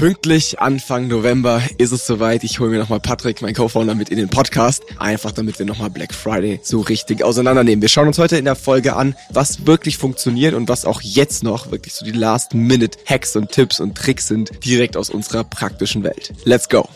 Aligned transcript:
Pünktlich 0.00 0.58
Anfang 0.60 1.08
November 1.08 1.60
ist 1.76 1.92
es 1.92 2.06
soweit. 2.06 2.42
Ich 2.42 2.58
hole 2.58 2.70
mir 2.70 2.78
nochmal 2.78 3.00
Patrick, 3.00 3.42
mein 3.42 3.52
Co-Founder, 3.52 3.94
mit 3.94 4.08
in 4.08 4.16
den 4.16 4.30
Podcast. 4.30 4.82
Einfach 4.98 5.30
damit 5.30 5.58
wir 5.58 5.66
nochmal 5.66 5.90
Black 5.90 6.14
Friday 6.14 6.58
so 6.62 6.80
richtig 6.80 7.22
auseinandernehmen. 7.22 7.82
Wir 7.82 7.90
schauen 7.90 8.06
uns 8.06 8.18
heute 8.18 8.38
in 8.38 8.46
der 8.46 8.56
Folge 8.56 8.96
an, 8.96 9.14
was 9.28 9.66
wirklich 9.66 9.98
funktioniert 9.98 10.54
und 10.54 10.70
was 10.70 10.86
auch 10.86 11.02
jetzt 11.02 11.42
noch 11.42 11.70
wirklich 11.70 11.92
so 11.92 12.06
die 12.06 12.12
Last-Minute-Hacks 12.12 13.36
und 13.36 13.52
Tipps 13.52 13.78
und 13.78 13.94
Tricks 13.94 14.26
sind, 14.26 14.64
direkt 14.64 14.96
aus 14.96 15.10
unserer 15.10 15.44
praktischen 15.44 16.02
Welt. 16.02 16.32
Let's 16.44 16.70
go! 16.70 16.88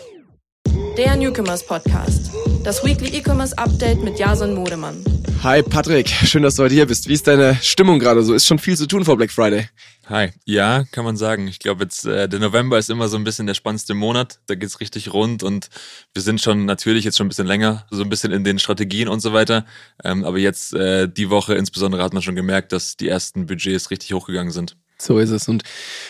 Der 0.96 1.16
Newcomers 1.16 1.66
Podcast. 1.66 2.30
Das 2.62 2.84
Weekly 2.84 3.18
E-Commerce 3.18 3.58
Update 3.58 4.04
mit 4.04 4.16
Jason 4.16 4.54
Modemann. 4.54 5.04
Hi 5.42 5.60
Patrick, 5.60 6.08
schön, 6.08 6.44
dass 6.44 6.54
du 6.54 6.62
heute 6.62 6.74
hier 6.74 6.86
bist. 6.86 7.08
Wie 7.08 7.14
ist 7.14 7.26
deine 7.26 7.56
Stimmung 7.60 7.98
gerade 7.98 8.22
so? 8.22 8.32
Ist 8.32 8.46
schon 8.46 8.60
viel 8.60 8.76
zu 8.76 8.86
tun 8.86 9.04
vor 9.04 9.16
Black 9.16 9.32
Friday. 9.32 9.68
Hi, 10.08 10.30
ja, 10.44 10.84
kann 10.92 11.04
man 11.04 11.16
sagen. 11.16 11.48
Ich 11.48 11.58
glaube 11.58 11.82
jetzt, 11.82 12.06
äh, 12.06 12.28
der 12.28 12.38
November 12.38 12.78
ist 12.78 12.90
immer 12.90 13.08
so 13.08 13.16
ein 13.16 13.24
bisschen 13.24 13.48
der 13.48 13.54
spannendste 13.54 13.94
Monat. 13.94 14.38
Da 14.46 14.54
geht's 14.54 14.78
richtig 14.78 15.12
rund 15.12 15.42
und 15.42 15.68
wir 16.12 16.22
sind 16.22 16.40
schon 16.40 16.64
natürlich 16.64 17.04
jetzt 17.04 17.18
schon 17.18 17.26
ein 17.26 17.30
bisschen 17.30 17.48
länger, 17.48 17.86
so 17.90 18.02
ein 18.02 18.08
bisschen 18.08 18.30
in 18.30 18.44
den 18.44 18.60
Strategien 18.60 19.08
und 19.08 19.18
so 19.18 19.32
weiter. 19.32 19.66
Ähm, 20.04 20.24
aber 20.24 20.38
jetzt 20.38 20.74
äh, 20.74 21.08
die 21.08 21.28
Woche 21.28 21.54
insbesondere 21.54 22.04
hat 22.04 22.12
man 22.12 22.22
schon 22.22 22.36
gemerkt, 22.36 22.70
dass 22.70 22.96
die 22.96 23.08
ersten 23.08 23.46
Budgets 23.46 23.90
richtig 23.90 24.12
hochgegangen 24.12 24.52
sind. 24.52 24.76
So 24.98 25.18
ist 25.18 25.30
es. 25.30 25.48
Und 25.48 25.64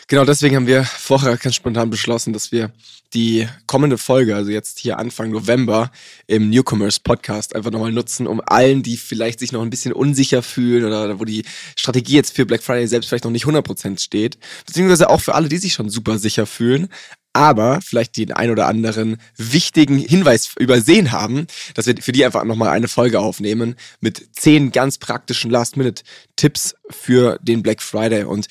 genau 0.09 0.25
deswegen 0.25 0.57
haben 0.57 0.67
wir 0.67 0.85
vorher 0.85 1.37
ganz 1.37 1.55
spontan 1.55 1.91
beschlossen, 1.91 2.33
dass 2.33 2.53
wir 2.53 2.71
die 3.15 3.49
kommende 3.67 3.97
Folge, 3.97 4.35
also 4.35 4.51
jetzt 4.51 4.79
hier 4.79 4.99
Anfang 4.99 5.31
November 5.31 5.91
im 6.27 6.51
Newcomers 6.51 7.01
Podcast 7.01 7.55
einfach 7.55 7.71
nochmal 7.71 7.93
nutzen, 7.93 8.27
um 8.27 8.43
allen, 8.45 8.83
die 8.83 8.97
vielleicht 8.97 9.39
sich 9.39 9.53
noch 9.53 9.63
ein 9.63 9.71
bisschen 9.71 9.93
unsicher 9.93 10.43
fühlen 10.43 10.85
oder 10.85 11.21
wo 11.21 11.25
die 11.25 11.45
Strategie 11.77 12.17
jetzt 12.17 12.35
für 12.35 12.45
Black 12.45 12.63
Friday 12.63 12.87
selbst 12.87 13.09
vielleicht 13.09 13.25
noch 13.25 13.31
nicht 13.31 13.47
100% 13.47 14.01
steht, 14.01 14.39
beziehungsweise 14.67 15.09
auch 15.09 15.21
für 15.21 15.35
alle, 15.35 15.49
die 15.49 15.59
sich 15.59 15.73
schon 15.73 15.89
super 15.89 16.19
sicher 16.19 16.47
fühlen, 16.47 16.89
aber 17.35 17.81
vielleicht 17.83 18.17
den 18.17 18.33
ein 18.33 18.51
oder 18.51 18.67
anderen 18.67 19.19
wichtigen 19.37 19.99
Hinweis 19.99 20.53
übersehen 20.59 21.13
haben, 21.13 21.47
dass 21.75 21.87
wir 21.87 21.97
für 22.01 22.13
die 22.13 22.25
einfach 22.25 22.45
nochmal 22.45 22.71
eine 22.71 22.89
Folge 22.89 23.21
aufnehmen 23.21 23.75
mit 24.01 24.29
zehn 24.33 24.73
ganz 24.73 24.99
praktischen 24.99 25.51
Last-Minute-Tipps 25.51 26.77
für 26.91 27.39
den 27.43 27.63
Black 27.63 27.83
Friday. 27.83 28.25
Und 28.25 28.47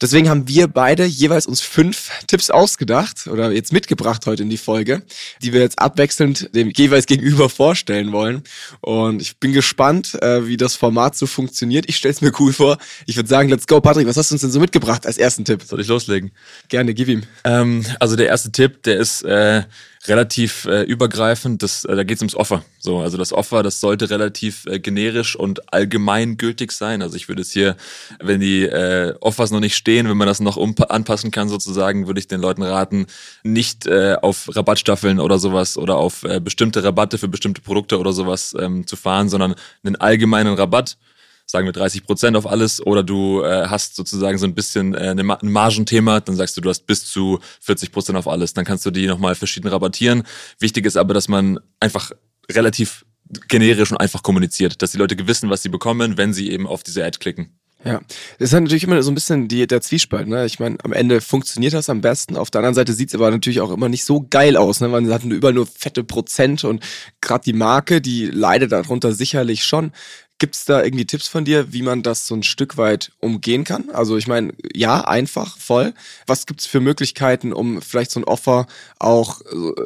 deswegen 0.00 0.28
haben 0.28 0.48
wir 0.48 0.68
beide 0.68 1.04
jeweils 1.04 1.46
uns 1.46 1.62
fünf 1.62 2.10
Tipps 2.26 2.50
ausgedacht 2.50 3.26
oder 3.26 3.52
jetzt 3.52 3.72
mitgebracht 3.72 4.26
heute 4.26 4.42
in 4.42 4.50
die 4.50 4.58
Folge, 4.58 5.02
die 5.42 5.52
wir 5.52 5.60
jetzt 5.60 5.78
abwechselnd 5.78 6.54
dem 6.54 6.70
jeweils 6.70 7.06
gegenüber 7.06 7.48
vorstellen 7.48 8.12
wollen. 8.12 8.42
Und 8.80 9.22
ich 9.22 9.38
bin 9.38 9.52
gespannt, 9.52 10.20
äh, 10.22 10.46
wie 10.46 10.58
das 10.58 10.74
Format 10.74 11.16
so 11.16 11.26
funktioniert. 11.26 11.88
Ich 11.88 11.96
stelle 11.96 12.12
es 12.12 12.20
mir 12.20 12.32
cool 12.38 12.52
vor. 12.52 12.76
Ich 13.06 13.16
würde 13.16 13.28
sagen, 13.28 13.48
let's 13.48 13.66
go. 13.66 13.80
Patrick, 13.80 14.06
was 14.06 14.16
hast 14.16 14.30
du 14.30 14.34
uns 14.34 14.42
denn 14.42 14.50
so 14.50 14.60
mitgebracht 14.60 15.06
als 15.06 15.16
ersten 15.16 15.44
Tipp? 15.44 15.62
Soll 15.62 15.80
ich 15.80 15.88
loslegen? 15.88 16.32
Gerne, 16.68 16.92
gib 16.92 17.08
ihm. 17.08 17.22
Ähm, 17.44 17.84
also 17.98 18.16
der 18.16 18.25
erste 18.28 18.52
Tipp, 18.52 18.82
der 18.82 18.98
ist 18.98 19.22
äh, 19.22 19.62
relativ 20.08 20.64
äh, 20.66 20.82
übergreifend. 20.82 21.62
Das, 21.62 21.84
äh, 21.84 21.96
da 21.96 22.04
geht 22.04 22.16
es 22.16 22.22
ums 22.22 22.34
Offer. 22.34 22.64
So, 22.78 22.98
also 22.98 23.16
das 23.16 23.32
Offer, 23.32 23.62
das 23.62 23.80
sollte 23.80 24.10
relativ 24.10 24.66
äh, 24.66 24.78
generisch 24.78 25.36
und 25.36 25.72
allgemein 25.72 26.36
gültig 26.36 26.72
sein. 26.72 27.02
Also 27.02 27.16
ich 27.16 27.28
würde 27.28 27.42
es 27.42 27.52
hier, 27.52 27.76
wenn 28.20 28.40
die 28.40 28.62
äh, 28.64 29.14
Offers 29.20 29.50
noch 29.50 29.60
nicht 29.60 29.76
stehen, 29.76 30.08
wenn 30.08 30.16
man 30.16 30.28
das 30.28 30.40
noch 30.40 30.56
anpassen 30.88 31.30
kann 31.30 31.48
sozusagen, 31.48 32.06
würde 32.06 32.20
ich 32.20 32.28
den 32.28 32.40
Leuten 32.40 32.62
raten, 32.62 33.06
nicht 33.42 33.86
äh, 33.86 34.16
auf 34.20 34.48
Rabattstaffeln 34.54 35.20
oder 35.20 35.38
sowas 35.38 35.76
oder 35.78 35.96
auf 35.96 36.22
äh, 36.24 36.40
bestimmte 36.40 36.84
Rabatte 36.84 37.18
für 37.18 37.28
bestimmte 37.28 37.60
Produkte 37.60 37.98
oder 37.98 38.12
sowas 38.12 38.54
ähm, 38.58 38.86
zu 38.86 38.96
fahren, 38.96 39.28
sondern 39.28 39.54
einen 39.84 39.96
allgemeinen 39.96 40.54
Rabatt 40.54 40.96
sagen 41.46 41.66
wir 41.66 41.72
30 41.72 42.04
Prozent 42.04 42.36
auf 42.36 42.46
alles 42.46 42.84
oder 42.84 43.02
du 43.02 43.42
äh, 43.42 43.68
hast 43.68 43.96
sozusagen 43.96 44.36
so 44.36 44.46
ein 44.46 44.54
bisschen 44.54 44.94
äh, 44.94 45.14
ein 45.16 45.50
Margenthema, 45.50 46.20
dann 46.20 46.36
sagst 46.36 46.56
du, 46.56 46.60
du 46.60 46.68
hast 46.68 46.86
bis 46.86 47.06
zu 47.06 47.38
40 47.60 47.92
Prozent 47.92 48.18
auf 48.18 48.28
alles. 48.28 48.52
Dann 48.52 48.64
kannst 48.64 48.84
du 48.84 48.90
die 48.90 49.06
nochmal 49.06 49.34
verschieden 49.34 49.68
rabattieren. 49.68 50.24
Wichtig 50.58 50.84
ist 50.86 50.96
aber, 50.96 51.14
dass 51.14 51.28
man 51.28 51.58
einfach 51.80 52.10
relativ 52.50 53.06
generisch 53.48 53.90
und 53.90 53.98
einfach 53.98 54.22
kommuniziert, 54.22 54.82
dass 54.82 54.92
die 54.92 54.98
Leute 54.98 55.16
wissen, 55.26 55.50
was 55.50 55.62
sie 55.62 55.68
bekommen, 55.68 56.16
wenn 56.16 56.32
sie 56.32 56.50
eben 56.50 56.66
auf 56.66 56.82
diese 56.82 57.04
Ad 57.04 57.18
klicken. 57.18 57.58
Ja, 57.84 58.00
das 58.38 58.48
ist 58.48 58.52
natürlich 58.52 58.82
immer 58.82 59.00
so 59.02 59.12
ein 59.12 59.14
bisschen 59.14 59.46
die, 59.46 59.64
der 59.66 59.80
Zwiespalt. 59.80 60.26
Ne? 60.26 60.44
Ich 60.44 60.58
meine, 60.58 60.76
am 60.82 60.92
Ende 60.92 61.20
funktioniert 61.20 61.72
das 61.72 61.88
am 61.88 62.00
besten. 62.00 62.36
Auf 62.36 62.50
der 62.50 62.58
anderen 62.60 62.74
Seite 62.74 62.92
sieht 62.92 63.10
es 63.10 63.14
aber 63.14 63.30
natürlich 63.30 63.60
auch 63.60 63.70
immer 63.70 63.88
nicht 63.88 64.04
so 64.04 64.26
geil 64.28 64.56
aus. 64.56 64.80
Ne? 64.80 64.88
Man 64.88 65.12
hat 65.12 65.22
überall 65.22 65.54
nur 65.54 65.66
fette 65.66 66.02
Prozent 66.02 66.64
und 66.64 66.82
gerade 67.20 67.44
die 67.44 67.52
Marke, 67.52 68.00
die 68.00 68.26
leidet 68.26 68.72
darunter 68.72 69.12
sicherlich 69.12 69.64
schon. 69.64 69.92
Gibt 70.38 70.54
es 70.54 70.66
da 70.66 70.82
irgendwie 70.82 71.06
Tipps 71.06 71.28
von 71.28 71.46
dir, 71.46 71.72
wie 71.72 71.80
man 71.80 72.02
das 72.02 72.26
so 72.26 72.34
ein 72.34 72.42
Stück 72.42 72.76
weit 72.76 73.10
umgehen 73.20 73.64
kann? 73.64 73.88
Also 73.90 74.18
ich 74.18 74.26
meine, 74.26 74.52
ja, 74.74 75.00
einfach, 75.00 75.56
voll. 75.56 75.94
Was 76.26 76.44
gibt 76.44 76.60
es 76.60 76.66
für 76.66 76.80
Möglichkeiten, 76.80 77.54
um 77.54 77.80
vielleicht 77.80 78.10
so 78.10 78.20
ein 78.20 78.24
Offer 78.24 78.66
auch 78.98 79.40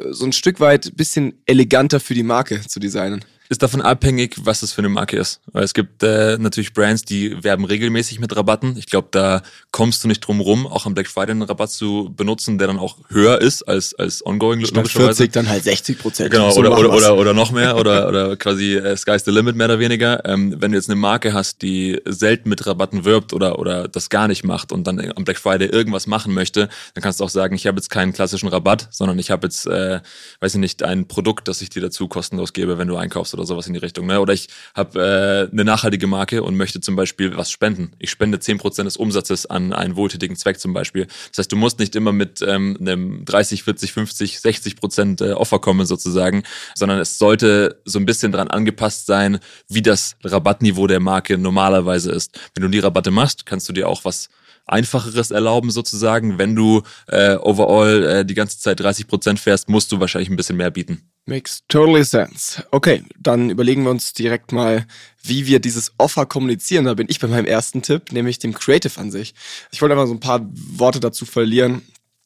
so 0.09 0.25
ein 0.25 0.33
Stück 0.33 0.59
weit 0.59 0.97
bisschen 0.97 1.41
eleganter 1.45 2.01
für 2.01 2.15
die 2.15 2.23
Marke 2.23 2.61
zu 2.67 2.81
designen? 2.81 3.23
Ist 3.51 3.61
davon 3.61 3.81
abhängig, 3.81 4.37
was 4.45 4.63
es 4.63 4.71
für 4.71 4.79
eine 4.79 4.87
Marke 4.87 5.17
ist. 5.17 5.41
Weil 5.51 5.65
es 5.65 5.73
gibt 5.73 6.03
äh, 6.03 6.37
natürlich 6.39 6.73
Brands, 6.73 7.03
die 7.03 7.43
werben 7.43 7.65
regelmäßig 7.65 8.21
mit 8.21 8.33
Rabatten. 8.33 8.77
Ich 8.77 8.85
glaube, 8.85 9.09
da 9.11 9.43
kommst 9.71 10.05
du 10.05 10.07
nicht 10.07 10.21
drum 10.21 10.39
rum, 10.39 10.65
auch 10.65 10.85
am 10.85 10.93
Black 10.93 11.07
Friday 11.09 11.31
einen 11.31 11.41
Rabatt 11.41 11.69
zu 11.69 12.13
benutzen, 12.15 12.57
der 12.57 12.67
dann 12.67 12.79
auch 12.79 12.95
höher 13.09 13.41
ist 13.41 13.63
als 13.63 13.93
als 13.93 14.25
ongoing. 14.25 14.65
Statt 14.65 14.87
40 14.87 15.33
dann 15.33 15.49
halt 15.49 15.65
60 15.65 15.99
Prozent. 15.99 16.31
Genau, 16.31 16.55
oder, 16.55 16.79
oder, 16.79 16.93
oder, 16.93 17.17
oder 17.17 17.33
noch 17.33 17.51
mehr 17.51 17.75
oder, 17.75 18.07
oder 18.07 18.37
quasi 18.37 18.75
äh, 18.75 18.95
sky's 18.95 19.25
the 19.25 19.31
limit 19.31 19.57
mehr 19.57 19.65
oder 19.67 19.79
weniger. 19.79 20.23
Ähm, 20.23 20.55
wenn 20.59 20.71
du 20.71 20.77
jetzt 20.77 20.89
eine 20.89 20.95
Marke 20.95 21.33
hast, 21.33 21.61
die 21.61 21.99
selten 22.05 22.47
mit 22.47 22.65
Rabatten 22.65 23.03
wirbt 23.03 23.33
oder, 23.33 23.59
oder 23.59 23.89
das 23.89 24.09
gar 24.09 24.29
nicht 24.29 24.45
macht 24.45 24.71
und 24.71 24.87
dann 24.87 25.11
am 25.13 25.25
Black 25.25 25.39
Friday 25.39 25.67
irgendwas 25.67 26.07
machen 26.07 26.33
möchte, 26.33 26.69
dann 26.93 27.01
kannst 27.03 27.19
du 27.19 27.25
auch 27.25 27.29
sagen, 27.29 27.53
ich 27.55 27.67
habe 27.67 27.75
jetzt 27.75 27.89
keinen 27.89 28.13
klassischen 28.13 28.47
Rabatt, 28.47 28.87
sondern 28.91 29.19
ich 29.19 29.29
habe 29.29 29.47
jetzt, 29.47 29.67
äh, 29.67 29.99
weiß 30.39 30.53
ich 30.53 30.59
nicht, 30.61 30.83
ein 30.83 31.09
Produkt, 31.09 31.49
das 31.49 31.61
ich 31.61 31.69
dir 31.69 31.81
dazu 31.81 32.07
kostenlos 32.07 32.53
gebe, 32.53 32.77
wenn 32.77 32.87
du 32.87 32.95
einkaufst 32.95 33.33
oder 33.33 33.40
oder 33.41 33.47
sowas 33.47 33.67
in 33.67 33.73
die 33.73 33.79
Richtung. 33.79 34.05
Ne? 34.05 34.19
Oder 34.19 34.33
ich 34.33 34.47
habe 34.73 35.49
äh, 35.49 35.51
eine 35.51 35.65
nachhaltige 35.65 36.07
Marke 36.07 36.43
und 36.43 36.55
möchte 36.55 36.79
zum 36.79 36.95
Beispiel 36.95 37.35
was 37.35 37.51
spenden. 37.51 37.91
Ich 37.99 38.09
spende 38.09 38.39
zehn 38.39 38.57
Prozent 38.57 38.87
des 38.87 38.97
Umsatzes 38.97 39.45
an 39.45 39.73
einen 39.73 39.95
wohltätigen 39.95 40.35
Zweck 40.35 40.59
zum 40.59 40.73
Beispiel. 40.73 41.07
Das 41.29 41.39
heißt, 41.39 41.51
du 41.51 41.55
musst 41.55 41.79
nicht 41.79 41.95
immer 41.95 42.11
mit 42.11 42.41
ähm, 42.41 42.77
einem 42.79 43.25
30, 43.25 43.63
40, 43.63 43.93
50, 43.93 44.39
60 44.39 44.75
Prozent 44.75 45.21
äh, 45.21 45.33
Offer 45.33 45.59
kommen 45.59 45.85
sozusagen, 45.85 46.43
sondern 46.75 46.99
es 46.99 47.17
sollte 47.17 47.81
so 47.85 47.99
ein 47.99 48.05
bisschen 48.05 48.31
dran 48.31 48.47
angepasst 48.47 49.05
sein, 49.05 49.39
wie 49.67 49.81
das 49.81 50.15
Rabattniveau 50.23 50.87
der 50.87 50.99
Marke 50.99 51.37
normalerweise 51.37 52.11
ist. 52.11 52.39
Wenn 52.53 52.63
du 52.63 52.69
die 52.69 52.79
Rabatte 52.79 53.11
machst, 53.11 53.45
kannst 53.45 53.67
du 53.67 53.73
dir 53.73 53.87
auch 53.87 54.05
was 54.05 54.29
Einfacheres 54.65 55.31
erlauben 55.31 55.71
sozusagen. 55.71 56.37
Wenn 56.37 56.55
du 56.55 56.81
äh, 57.07 57.35
overall 57.35 58.03
äh, 58.03 58.25
die 58.25 58.33
ganze 58.33 58.59
Zeit 58.59 58.79
30 58.79 59.07
Prozent 59.07 59.39
fährst, 59.39 59.69
musst 59.69 59.91
du 59.91 59.99
wahrscheinlich 59.99 60.29
ein 60.29 60.35
bisschen 60.35 60.57
mehr 60.57 60.71
bieten. 60.71 61.11
Makes 61.25 61.61
totally 61.67 62.03
sense. 62.03 62.63
Okay, 62.71 63.03
dann 63.19 63.49
überlegen 63.49 63.83
wir 63.83 63.91
uns 63.91 64.13
direkt 64.13 64.51
mal, 64.51 64.85
wie 65.21 65.45
wir 65.45 65.59
dieses 65.59 65.93
Offer 65.97 66.25
kommunizieren. 66.25 66.85
Da 66.85 66.95
bin 66.95 67.07
ich 67.09 67.19
bei 67.19 67.27
meinem 67.27 67.45
ersten 67.45 67.81
Tipp, 67.81 68.11
nämlich 68.11 68.39
dem 68.39 68.53
Creative 68.53 68.99
an 68.99 69.11
sich. 69.11 69.35
Ich 69.71 69.81
wollte 69.81 69.93
einfach 69.93 70.07
so 70.07 70.13
ein 70.13 70.19
paar 70.19 70.41
Worte 70.51 70.99
dazu 70.99 71.25
verlieren, 71.25 71.83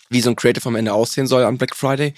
wie 0.09 0.22
so 0.22 0.29
ein 0.29 0.35
Creative 0.35 0.68
am 0.68 0.75
Ende 0.75 0.94
aussehen 0.94 1.28
soll 1.28 1.44
an 1.44 1.57
Black 1.57 1.75
Friday. 1.75 2.13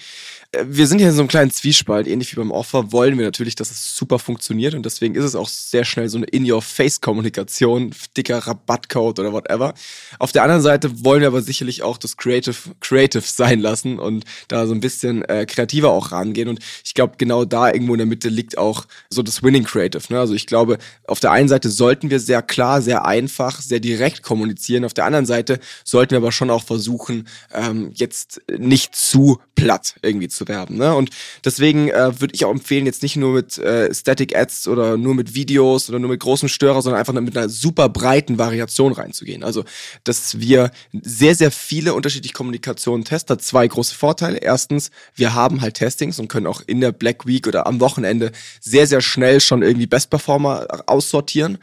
Äh, 0.52 0.64
wir 0.66 0.86
sind 0.86 0.98
hier 0.98 1.08
in 1.08 1.14
so 1.14 1.20
einem 1.20 1.28
kleinen 1.28 1.50
Zwiespalt, 1.50 2.06
ähnlich 2.06 2.32
wie 2.32 2.36
beim 2.36 2.50
Offer, 2.50 2.90
wollen 2.92 3.18
wir 3.18 3.24
natürlich, 3.24 3.54
dass 3.54 3.70
es 3.70 3.96
super 3.96 4.18
funktioniert 4.18 4.74
und 4.74 4.84
deswegen 4.84 5.14
ist 5.14 5.24
es 5.24 5.34
auch 5.34 5.48
sehr 5.48 5.84
schnell 5.84 6.08
so 6.08 6.16
eine 6.16 6.26
In-Your-Face-Kommunikation, 6.26 7.94
dicker 8.16 8.38
Rabattcode 8.38 9.18
oder 9.18 9.32
whatever. 9.32 9.74
Auf 10.18 10.32
der 10.32 10.42
anderen 10.42 10.62
Seite 10.62 11.04
wollen 11.04 11.20
wir 11.20 11.28
aber 11.28 11.42
sicherlich 11.42 11.82
auch 11.82 11.98
das 11.98 12.16
Creative 12.16 12.56
Creative 12.80 13.22
sein 13.22 13.60
lassen 13.60 13.98
und 13.98 14.24
da 14.48 14.66
so 14.66 14.74
ein 14.74 14.80
bisschen 14.80 15.22
äh, 15.24 15.44
kreativer 15.46 15.90
auch 15.90 16.12
rangehen 16.12 16.48
und 16.48 16.60
ich 16.84 16.94
glaube, 16.94 17.14
genau 17.18 17.44
da 17.44 17.70
irgendwo 17.70 17.94
in 17.94 17.98
der 17.98 18.06
Mitte 18.06 18.28
liegt 18.28 18.56
auch 18.56 18.86
so 19.10 19.22
das 19.22 19.42
Winning 19.42 19.64
Creative. 19.64 20.02
Ne? 20.08 20.18
Also 20.18 20.34
ich 20.34 20.46
glaube, 20.46 20.78
auf 21.06 21.20
der 21.20 21.32
einen 21.32 21.48
Seite 21.48 21.68
sollten 21.68 22.10
wir 22.10 22.20
sehr 22.20 22.42
klar, 22.42 22.80
sehr 22.80 23.04
einfach, 23.04 23.60
sehr 23.60 23.80
direkt 23.80 24.22
kommunizieren, 24.22 24.84
auf 24.84 24.94
der 24.94 25.04
anderen 25.04 25.26
Seite 25.26 25.60
sollten 25.84 26.12
wir 26.12 26.18
aber 26.18 26.32
schon 26.32 26.50
auch 26.50 26.64
versuchen, 26.64 27.28
ähm, 27.52 27.90
jetzt 27.94 28.40
nicht 28.58 28.94
zu 28.96 29.38
platt 29.54 29.96
irgendwie 30.02 30.28
zu 30.28 30.37
zu 30.38 30.48
werben. 30.48 30.76
Ne? 30.76 30.94
Und 30.94 31.10
deswegen 31.44 31.88
äh, 31.88 32.20
würde 32.20 32.34
ich 32.34 32.44
auch 32.44 32.50
empfehlen, 32.50 32.86
jetzt 32.86 33.02
nicht 33.02 33.16
nur 33.16 33.34
mit 33.34 33.58
äh, 33.58 33.92
Static 33.92 34.36
Ads 34.36 34.68
oder 34.68 34.96
nur 34.96 35.14
mit 35.14 35.34
Videos 35.34 35.88
oder 35.88 35.98
nur 35.98 36.10
mit 36.10 36.20
großem 36.20 36.48
Störer, 36.48 36.80
sondern 36.80 37.00
einfach 37.00 37.12
mit 37.12 37.36
einer 37.36 37.48
super 37.48 37.88
breiten 37.88 38.38
Variation 38.38 38.92
reinzugehen. 38.92 39.42
Also, 39.42 39.64
dass 40.04 40.38
wir 40.40 40.70
sehr, 40.92 41.34
sehr 41.34 41.50
viele 41.50 41.94
unterschiedliche 41.94 42.34
Kommunikationen 42.34 43.04
testen, 43.04 43.34
hat 43.34 43.42
zwei 43.42 43.66
große 43.66 43.94
Vorteile. 43.94 44.38
Erstens, 44.38 44.90
wir 45.14 45.34
haben 45.34 45.60
halt 45.60 45.74
Testings 45.74 46.18
und 46.18 46.28
können 46.28 46.46
auch 46.46 46.62
in 46.66 46.80
der 46.80 46.92
Black 46.92 47.26
Week 47.26 47.46
oder 47.46 47.66
am 47.66 47.80
Wochenende 47.80 48.32
sehr, 48.60 48.86
sehr 48.86 49.00
schnell 49.00 49.40
schon 49.40 49.62
irgendwie 49.62 49.86
Best 49.86 50.10
Performer 50.10 50.66
aussortieren. 50.86 51.58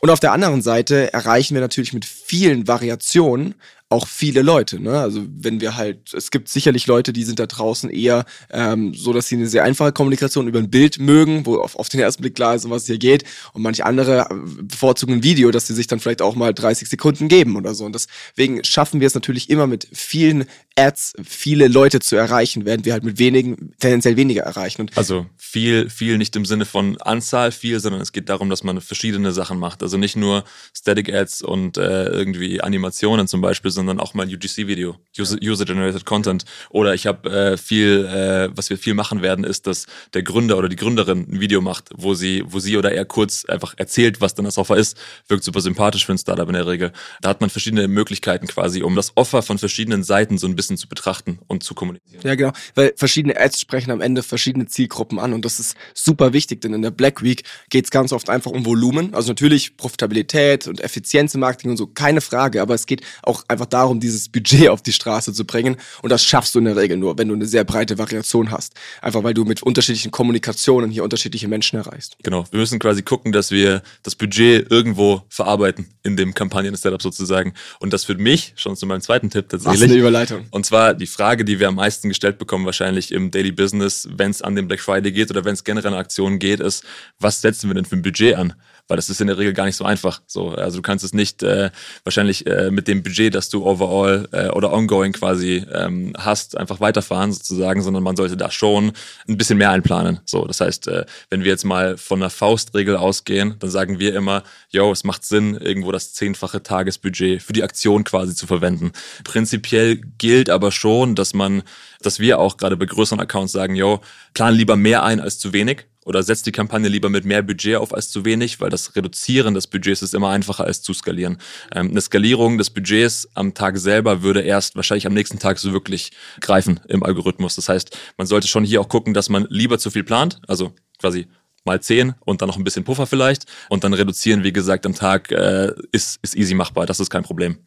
Und 0.00 0.10
auf 0.10 0.20
der 0.20 0.32
anderen 0.32 0.62
Seite 0.62 1.12
erreichen 1.12 1.54
wir 1.54 1.60
natürlich 1.60 1.92
mit 1.92 2.04
vielen 2.04 2.66
Variationen 2.66 3.54
auch 3.92 4.08
viele 4.08 4.42
Leute. 4.42 4.80
Ne? 4.80 4.98
Also 4.98 5.22
wenn 5.28 5.60
wir 5.60 5.76
halt, 5.76 6.12
es 6.14 6.30
gibt 6.30 6.48
sicherlich 6.48 6.86
Leute, 6.86 7.12
die 7.12 7.22
sind 7.22 7.38
da 7.38 7.46
draußen 7.46 7.90
eher 7.90 8.24
ähm, 8.50 8.94
so, 8.94 9.12
dass 9.12 9.28
sie 9.28 9.36
eine 9.36 9.46
sehr 9.46 9.64
einfache 9.64 9.92
Kommunikation 9.92 10.48
über 10.48 10.58
ein 10.58 10.70
Bild 10.70 10.98
mögen, 10.98 11.46
wo 11.46 11.58
auf, 11.58 11.76
auf 11.76 11.88
den 11.88 12.00
ersten 12.00 12.22
Blick 12.22 12.34
klar 12.34 12.54
ist, 12.54 12.64
um 12.64 12.70
was 12.70 12.82
es 12.82 12.88
hier 12.88 12.98
geht. 12.98 13.24
Und 13.52 13.62
manche 13.62 13.84
andere 13.86 14.26
äh, 14.30 14.62
bevorzugen 14.62 15.16
ein 15.16 15.22
Video, 15.22 15.50
dass 15.50 15.66
sie 15.66 15.74
sich 15.74 15.86
dann 15.86 16.00
vielleicht 16.00 16.22
auch 16.22 16.34
mal 16.34 16.52
30 16.52 16.88
Sekunden 16.88 17.28
geben 17.28 17.56
oder 17.56 17.74
so. 17.74 17.84
Und 17.84 17.94
deswegen 17.94 18.64
schaffen 18.64 19.00
wir 19.00 19.06
es 19.06 19.14
natürlich 19.14 19.50
immer 19.50 19.66
mit 19.66 19.86
vielen 19.92 20.46
Ads, 20.76 21.14
viele 21.22 21.68
Leute 21.68 22.00
zu 22.00 22.16
erreichen, 22.16 22.64
während 22.64 22.84
wir 22.84 22.94
halt 22.94 23.04
mit 23.04 23.18
wenigen 23.18 23.74
tendenziell 23.78 24.16
weniger 24.16 24.42
erreichen. 24.42 24.82
Und 24.82 24.96
also 24.96 25.26
viel, 25.36 25.90
viel 25.90 26.16
nicht 26.18 26.34
im 26.34 26.46
Sinne 26.46 26.64
von 26.64 27.00
Anzahl 27.02 27.52
viel, 27.52 27.78
sondern 27.78 28.00
es 28.00 28.12
geht 28.12 28.28
darum, 28.28 28.48
dass 28.48 28.64
man 28.64 28.80
verschiedene 28.80 29.32
Sachen 29.32 29.58
macht. 29.58 29.82
Also 29.82 29.98
nicht 29.98 30.16
nur 30.16 30.44
Static 30.74 31.12
Ads 31.12 31.42
und 31.42 31.76
äh, 31.76 32.06
irgendwie 32.06 32.60
Animationen 32.62 33.28
zum 33.28 33.40
Beispiel, 33.40 33.70
sondern 33.70 33.81
auch 34.00 34.14
mal 34.14 34.26
UGC-Video, 34.26 34.96
User-Generated 35.18 36.04
Content. 36.04 36.44
Oder 36.70 36.94
ich 36.94 37.06
habe 37.06 37.30
äh, 37.30 37.56
viel, 37.56 38.04
äh, 38.06 38.56
was 38.56 38.70
wir 38.70 38.78
viel 38.78 38.94
machen 38.94 39.22
werden, 39.22 39.44
ist, 39.44 39.66
dass 39.66 39.86
der 40.14 40.22
Gründer 40.22 40.58
oder 40.58 40.68
die 40.68 40.76
Gründerin 40.76 41.26
ein 41.30 41.40
Video 41.40 41.60
macht, 41.60 41.90
wo 41.94 42.14
sie, 42.14 42.42
wo 42.46 42.58
sie 42.58 42.76
oder 42.76 42.92
er 42.92 43.04
kurz 43.04 43.44
einfach 43.44 43.74
erzählt, 43.76 44.20
was 44.20 44.34
dann 44.34 44.44
das 44.44 44.58
Offer 44.58 44.76
ist. 44.76 44.96
Wirkt 45.28 45.44
super 45.44 45.60
sympathisch 45.60 46.06
für 46.06 46.12
ein 46.12 46.18
Startup 46.18 46.48
in 46.48 46.54
der 46.54 46.66
Regel. 46.66 46.92
Da 47.20 47.28
hat 47.28 47.40
man 47.40 47.50
verschiedene 47.50 47.88
Möglichkeiten 47.88 48.46
quasi, 48.46 48.82
um 48.82 48.96
das 48.96 49.12
Offer 49.16 49.42
von 49.42 49.58
verschiedenen 49.58 50.02
Seiten 50.02 50.38
so 50.38 50.46
ein 50.46 50.56
bisschen 50.56 50.76
zu 50.76 50.88
betrachten 50.88 51.38
und 51.46 51.62
zu 51.62 51.74
kommunizieren. 51.74 52.22
Ja, 52.24 52.34
genau. 52.34 52.52
Weil 52.74 52.92
verschiedene 52.96 53.38
Ads 53.38 53.60
sprechen 53.60 53.90
am 53.90 54.00
Ende 54.00 54.22
verschiedene 54.22 54.66
Zielgruppen 54.66 55.18
an 55.18 55.32
und 55.32 55.44
das 55.44 55.60
ist 55.60 55.76
super 55.94 56.32
wichtig, 56.32 56.60
denn 56.60 56.74
in 56.74 56.82
der 56.82 56.90
Black 56.90 57.22
Week 57.22 57.44
geht 57.70 57.84
es 57.84 57.90
ganz 57.90 58.12
oft 58.12 58.28
einfach 58.30 58.50
um 58.50 58.64
Volumen. 58.64 59.14
Also 59.14 59.30
natürlich 59.30 59.76
Profitabilität 59.76 60.66
und 60.66 60.80
Effizienz 60.80 61.34
im 61.34 61.40
Marketing 61.40 61.70
und 61.70 61.76
so, 61.76 61.86
keine 61.86 62.20
Frage, 62.20 62.62
aber 62.62 62.74
es 62.74 62.86
geht 62.86 63.02
auch 63.22 63.44
einfach 63.48 63.66
darum, 63.72 64.00
dieses 64.00 64.28
Budget 64.28 64.68
auf 64.68 64.82
die 64.82 64.92
Straße 64.92 65.32
zu 65.32 65.44
bringen 65.44 65.76
und 66.02 66.10
das 66.10 66.24
schaffst 66.24 66.54
du 66.54 66.58
in 66.58 66.66
der 66.66 66.76
Regel 66.76 66.96
nur, 66.96 67.18
wenn 67.18 67.28
du 67.28 67.34
eine 67.34 67.46
sehr 67.46 67.64
breite 67.64 67.98
Variation 67.98 68.50
hast. 68.50 68.74
Einfach 69.00 69.22
weil 69.22 69.34
du 69.34 69.44
mit 69.44 69.62
unterschiedlichen 69.62 70.10
Kommunikationen 70.10 70.90
hier 70.90 71.04
unterschiedliche 71.04 71.48
Menschen 71.48 71.78
erreichst. 71.78 72.16
Genau. 72.22 72.44
Wir 72.50 72.60
müssen 72.60 72.78
quasi 72.78 73.02
gucken, 73.02 73.32
dass 73.32 73.50
wir 73.50 73.82
das 74.02 74.14
Budget 74.14 74.70
irgendwo 74.70 75.22
verarbeiten 75.28 75.88
in 76.02 76.16
dem 76.16 76.34
Kampagnen-Setup 76.34 77.02
sozusagen. 77.02 77.54
Und 77.80 77.92
das 77.92 78.04
für 78.04 78.14
mich 78.14 78.52
schon 78.56 78.76
zu 78.76 78.86
meinem 78.86 79.00
zweiten 79.00 79.30
Tipp 79.30 79.48
tatsächlich. 79.48 79.80
Was 79.80 79.90
eine 79.90 79.98
Überleitung. 79.98 80.46
Und 80.50 80.66
zwar 80.66 80.94
die 80.94 81.06
Frage, 81.06 81.44
die 81.44 81.58
wir 81.58 81.68
am 81.68 81.76
meisten 81.76 82.08
gestellt 82.08 82.38
bekommen, 82.38 82.66
wahrscheinlich 82.66 83.12
im 83.12 83.30
Daily 83.30 83.52
Business, 83.52 84.08
wenn 84.10 84.30
es 84.30 84.42
an 84.42 84.56
den 84.56 84.68
Black 84.68 84.80
Friday 84.80 85.12
geht 85.12 85.30
oder 85.30 85.44
wenn 85.44 85.54
es 85.54 85.64
generell 85.64 85.92
an 85.92 85.98
Aktionen 85.98 86.38
geht, 86.38 86.60
ist, 86.60 86.84
was 87.18 87.40
setzen 87.40 87.68
wir 87.68 87.74
denn 87.74 87.84
für 87.84 87.96
ein 87.96 88.02
Budget 88.02 88.36
an? 88.36 88.54
Weil 88.88 88.96
das 88.96 89.08
ist 89.08 89.20
in 89.20 89.26
der 89.26 89.38
Regel 89.38 89.52
gar 89.52 89.64
nicht 89.64 89.76
so 89.76 89.84
einfach. 89.84 90.20
So, 90.26 90.50
also 90.50 90.78
du 90.78 90.82
kannst 90.82 91.04
es 91.04 91.12
nicht 91.12 91.42
äh, 91.42 91.70
wahrscheinlich 92.04 92.46
äh, 92.46 92.70
mit 92.70 92.88
dem 92.88 93.02
Budget, 93.02 93.34
das 93.34 93.48
du 93.48 93.64
overall 93.64 94.28
äh, 94.32 94.48
oder 94.48 94.72
ongoing 94.72 95.12
quasi 95.12 95.64
ähm, 95.72 96.12
hast, 96.18 96.56
einfach 96.56 96.80
weiterfahren 96.80 97.32
sozusagen, 97.32 97.82
sondern 97.82 98.02
man 98.02 98.16
sollte 98.16 98.36
da 98.36 98.50
schon 98.50 98.92
ein 99.28 99.38
bisschen 99.38 99.58
mehr 99.58 99.70
einplanen. 99.70 100.20
So, 100.24 100.46
das 100.46 100.60
heißt, 100.60 100.88
äh, 100.88 101.06
wenn 101.30 101.44
wir 101.44 101.50
jetzt 101.50 101.64
mal 101.64 101.96
von 101.96 102.20
einer 102.20 102.30
Faustregel 102.30 102.96
ausgehen, 102.96 103.54
dann 103.60 103.70
sagen 103.70 103.98
wir 103.98 104.14
immer, 104.14 104.42
yo, 104.68 104.90
es 104.92 105.04
macht 105.04 105.24
Sinn, 105.24 105.56
irgendwo 105.56 105.92
das 105.92 106.12
zehnfache 106.12 106.62
Tagesbudget 106.62 107.42
für 107.42 107.52
die 107.52 107.62
Aktion 107.62 108.04
quasi 108.04 108.34
zu 108.34 108.46
verwenden. 108.46 108.92
Prinzipiell 109.24 109.96
gilt 110.18 110.50
aber 110.50 110.72
schon, 110.72 111.14
dass 111.14 111.34
man, 111.34 111.62
dass 112.00 112.18
wir 112.18 112.38
auch 112.38 112.56
gerade 112.56 112.76
bei 112.76 112.86
größeren 112.86 113.20
Accounts 113.20 113.52
sagen, 113.52 113.74
yo, 113.74 114.00
plan 114.34 114.54
lieber 114.54 114.76
mehr 114.76 115.02
ein 115.02 115.20
als 115.20 115.38
zu 115.38 115.52
wenig 115.52 115.86
oder 116.04 116.22
setzt 116.22 116.46
die 116.46 116.52
Kampagne 116.52 116.88
lieber 116.88 117.08
mit 117.08 117.24
mehr 117.24 117.42
Budget 117.42 117.76
auf 117.76 117.94
als 117.94 118.10
zu 118.10 118.24
wenig, 118.24 118.60
weil 118.60 118.70
das 118.70 118.96
Reduzieren 118.96 119.54
des 119.54 119.66
Budgets 119.66 120.02
ist 120.02 120.14
immer 120.14 120.30
einfacher 120.30 120.64
als 120.64 120.82
zu 120.82 120.94
skalieren. 120.94 121.38
Ähm, 121.74 121.90
eine 121.90 122.00
Skalierung 122.00 122.58
des 122.58 122.70
Budgets 122.70 123.28
am 123.34 123.54
Tag 123.54 123.78
selber 123.78 124.22
würde 124.22 124.42
erst 124.42 124.76
wahrscheinlich 124.76 125.06
am 125.06 125.14
nächsten 125.14 125.38
Tag 125.38 125.58
so 125.58 125.72
wirklich 125.72 126.10
greifen 126.40 126.80
im 126.88 127.02
Algorithmus. 127.02 127.56
Das 127.56 127.68
heißt, 127.68 127.96
man 128.16 128.26
sollte 128.26 128.48
schon 128.48 128.64
hier 128.64 128.80
auch 128.80 128.88
gucken, 128.88 129.14
dass 129.14 129.28
man 129.28 129.46
lieber 129.48 129.78
zu 129.78 129.90
viel 129.90 130.04
plant, 130.04 130.40
also 130.46 130.72
quasi 130.98 131.26
mal 131.64 131.80
zehn 131.80 132.14
und 132.20 132.42
dann 132.42 132.48
noch 132.48 132.56
ein 132.56 132.64
bisschen 132.64 132.84
Puffer 132.84 133.06
vielleicht 133.06 133.46
und 133.68 133.84
dann 133.84 133.94
reduzieren, 133.94 134.42
wie 134.42 134.52
gesagt, 134.52 134.84
am 134.86 134.94
Tag 134.94 135.30
äh, 135.30 135.72
ist, 135.92 136.18
ist 136.22 136.34
easy 136.36 136.54
machbar, 136.54 136.86
das 136.86 137.00
ist 137.00 137.10
kein 137.10 137.22
Problem. 137.22 137.58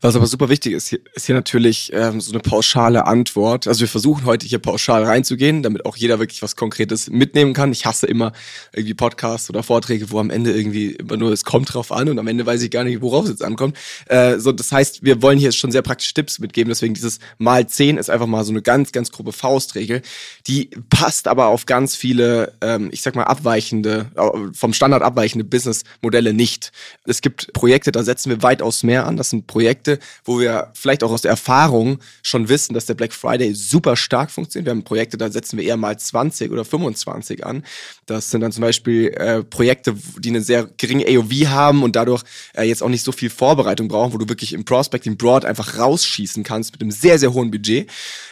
Was 0.00 0.14
aber 0.14 0.26
super 0.26 0.48
wichtig 0.48 0.74
ist, 0.74 0.92
ist 0.92 1.26
hier 1.26 1.34
natürlich 1.34 1.90
ähm, 1.92 2.20
so 2.20 2.32
eine 2.32 2.40
pauschale 2.40 3.06
Antwort. 3.06 3.66
Also 3.66 3.80
wir 3.80 3.88
versuchen 3.88 4.24
heute 4.26 4.46
hier 4.46 4.58
pauschal 4.58 5.04
reinzugehen, 5.04 5.62
damit 5.62 5.86
auch 5.86 5.96
jeder 5.96 6.18
wirklich 6.18 6.42
was 6.42 6.54
Konkretes 6.54 7.08
mitnehmen 7.08 7.54
kann. 7.54 7.72
Ich 7.72 7.86
hasse 7.86 8.06
immer 8.06 8.32
irgendwie 8.72 8.94
Podcasts 8.94 9.48
oder 9.48 9.62
Vorträge, 9.62 10.10
wo 10.10 10.20
am 10.20 10.30
Ende 10.30 10.52
irgendwie 10.52 10.92
immer 10.92 11.16
nur 11.16 11.32
es 11.32 11.44
kommt 11.44 11.72
drauf 11.72 11.92
an 11.92 12.08
und 12.08 12.18
am 12.18 12.26
Ende 12.26 12.44
weiß 12.44 12.62
ich 12.62 12.70
gar 12.70 12.84
nicht, 12.84 13.00
worauf 13.00 13.24
es 13.24 13.30
jetzt 13.30 13.44
ankommt. 13.44 13.76
Äh, 14.06 14.38
so, 14.38 14.52
das 14.52 14.70
heißt, 14.70 15.02
wir 15.02 15.22
wollen 15.22 15.38
hier 15.38 15.50
schon 15.52 15.72
sehr 15.72 15.82
praktische 15.82 16.12
Tipps 16.14 16.38
mitgeben. 16.38 16.68
Deswegen 16.68 16.94
dieses 16.94 17.18
mal 17.38 17.66
zehn 17.66 17.96
ist 17.96 18.10
einfach 18.10 18.26
mal 18.26 18.44
so 18.44 18.52
eine 18.52 18.62
ganz, 18.62 18.92
ganz 18.92 19.10
grobe 19.10 19.32
Faustregel. 19.32 20.02
Die 20.46 20.70
passt 20.90 21.26
aber 21.26 21.46
auf 21.46 21.64
ganz 21.66 21.96
viele, 21.96 22.52
ähm, 22.60 22.90
ich 22.92 23.00
sag 23.00 23.14
mal, 23.14 23.24
abweichende, 23.24 24.10
vom 24.52 24.74
Standard 24.74 25.02
abweichende 25.02 25.44
Businessmodelle 25.44 26.34
nicht. 26.34 26.70
Es 27.06 27.22
gibt 27.22 27.52
Projekte, 27.54 27.92
da 27.92 28.02
setzen 28.04 28.30
wir 28.30 28.42
weitaus 28.42 28.82
mehr 28.82 29.06
an. 29.06 29.16
Das 29.16 29.30
sind 29.30 29.45
Projekte, 29.46 29.98
wo 30.24 30.38
wir 30.40 30.70
vielleicht 30.74 31.02
auch 31.04 31.10
aus 31.10 31.22
der 31.22 31.30
Erfahrung 31.30 31.98
schon 32.22 32.48
wissen, 32.48 32.74
dass 32.74 32.86
der 32.86 32.94
Black 32.94 33.12
Friday 33.12 33.54
super 33.54 33.96
stark 33.96 34.30
funktioniert. 34.30 34.66
Wir 34.66 34.70
haben 34.70 34.84
Projekte, 34.84 35.16
da 35.16 35.30
setzen 35.30 35.58
wir 35.58 35.64
eher 35.64 35.76
mal 35.76 35.98
20 35.98 36.50
oder 36.50 36.64
25 36.64 37.44
an. 37.44 37.64
Das 38.06 38.30
sind 38.30 38.40
dann 38.40 38.52
zum 38.52 38.62
Beispiel 38.62 39.08
äh, 39.08 39.42
Projekte, 39.42 39.96
die 40.18 40.30
eine 40.30 40.40
sehr 40.40 40.68
geringe 40.76 41.06
AOV 41.06 41.46
haben 41.48 41.82
und 41.82 41.96
dadurch 41.96 42.22
äh, 42.54 42.64
jetzt 42.64 42.82
auch 42.82 42.88
nicht 42.88 43.04
so 43.04 43.12
viel 43.12 43.30
Vorbereitung 43.30 43.88
brauchen, 43.88 44.12
wo 44.12 44.18
du 44.18 44.28
wirklich 44.28 44.52
im 44.52 44.64
Prospecting 44.64 45.16
Broad 45.16 45.44
einfach 45.44 45.78
rausschießen 45.78 46.42
kannst 46.44 46.72
mit 46.72 46.82
einem 46.82 46.90
sehr, 46.90 47.18
sehr 47.18 47.32
hohen 47.32 47.50
Budget. 47.50 47.90